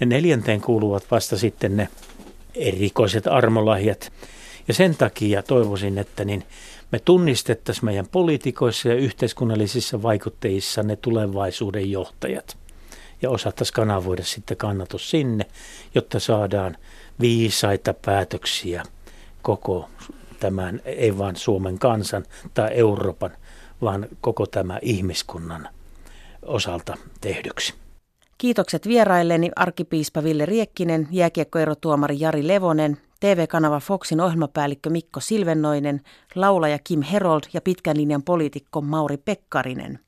Ja 0.00 0.06
neljänteen 0.06 0.60
kuuluvat 0.60 1.04
vasta 1.10 1.38
sitten 1.38 1.76
ne 1.76 1.88
erikoiset 2.54 3.26
armolahjat. 3.26 4.12
Ja 4.68 4.74
sen 4.74 4.96
takia 4.96 5.42
toivoisin, 5.42 5.98
että 5.98 6.24
niin 6.24 6.44
me 6.92 6.98
tunnistettaisiin 6.98 7.84
meidän 7.84 8.08
poliitikoissa 8.12 8.88
ja 8.88 8.94
yhteiskunnallisissa 8.94 10.02
vaikutteissa 10.02 10.82
ne 10.82 10.96
tulevaisuuden 10.96 11.90
johtajat 11.90 12.56
ja 13.22 13.30
osattaisiin 13.30 13.74
kanavoida 13.74 14.24
sitten 14.24 14.56
kannatus 14.56 15.10
sinne, 15.10 15.46
jotta 15.94 16.20
saadaan 16.20 16.76
viisaita 17.20 17.94
päätöksiä 17.94 18.82
koko 19.42 19.88
tämän, 20.40 20.80
ei 20.84 21.18
vain 21.18 21.36
Suomen 21.36 21.78
kansan 21.78 22.24
tai 22.54 22.70
Euroopan, 22.74 23.30
vaan 23.82 24.08
koko 24.20 24.46
tämä 24.46 24.78
ihmiskunnan 24.82 25.68
osalta 26.42 26.96
tehdyksi. 27.20 27.74
Kiitokset 28.38 28.88
vierailleni 28.88 29.50
arkipiispa 29.56 30.24
Ville 30.24 30.46
Riekkinen, 30.46 31.08
jääkiekkoerotuomari 31.10 32.20
Jari 32.20 32.48
Levonen 32.48 32.98
TV-kanava 33.20 33.80
Foxin 33.80 34.20
ohjelmapäällikkö 34.20 34.90
Mikko 34.90 35.20
Silvennoinen, 35.20 36.00
laulaja 36.34 36.78
Kim 36.84 37.02
Herold 37.02 37.42
ja 37.52 37.60
pitkän 37.60 37.96
linjan 37.96 38.22
poliitikko 38.22 38.80
Mauri 38.80 39.16
Pekkarinen. 39.16 39.98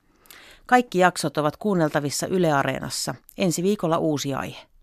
Kaikki 0.67 0.99
jaksot 0.99 1.39
ovat 1.39 1.57
kuunneltavissa 1.57 2.27
Yle 2.27 2.53
Areenassa. 2.53 3.15
Ensi 3.39 3.63
viikolla 3.63 3.99
uusi 3.99 4.35
aihe. 4.35 4.70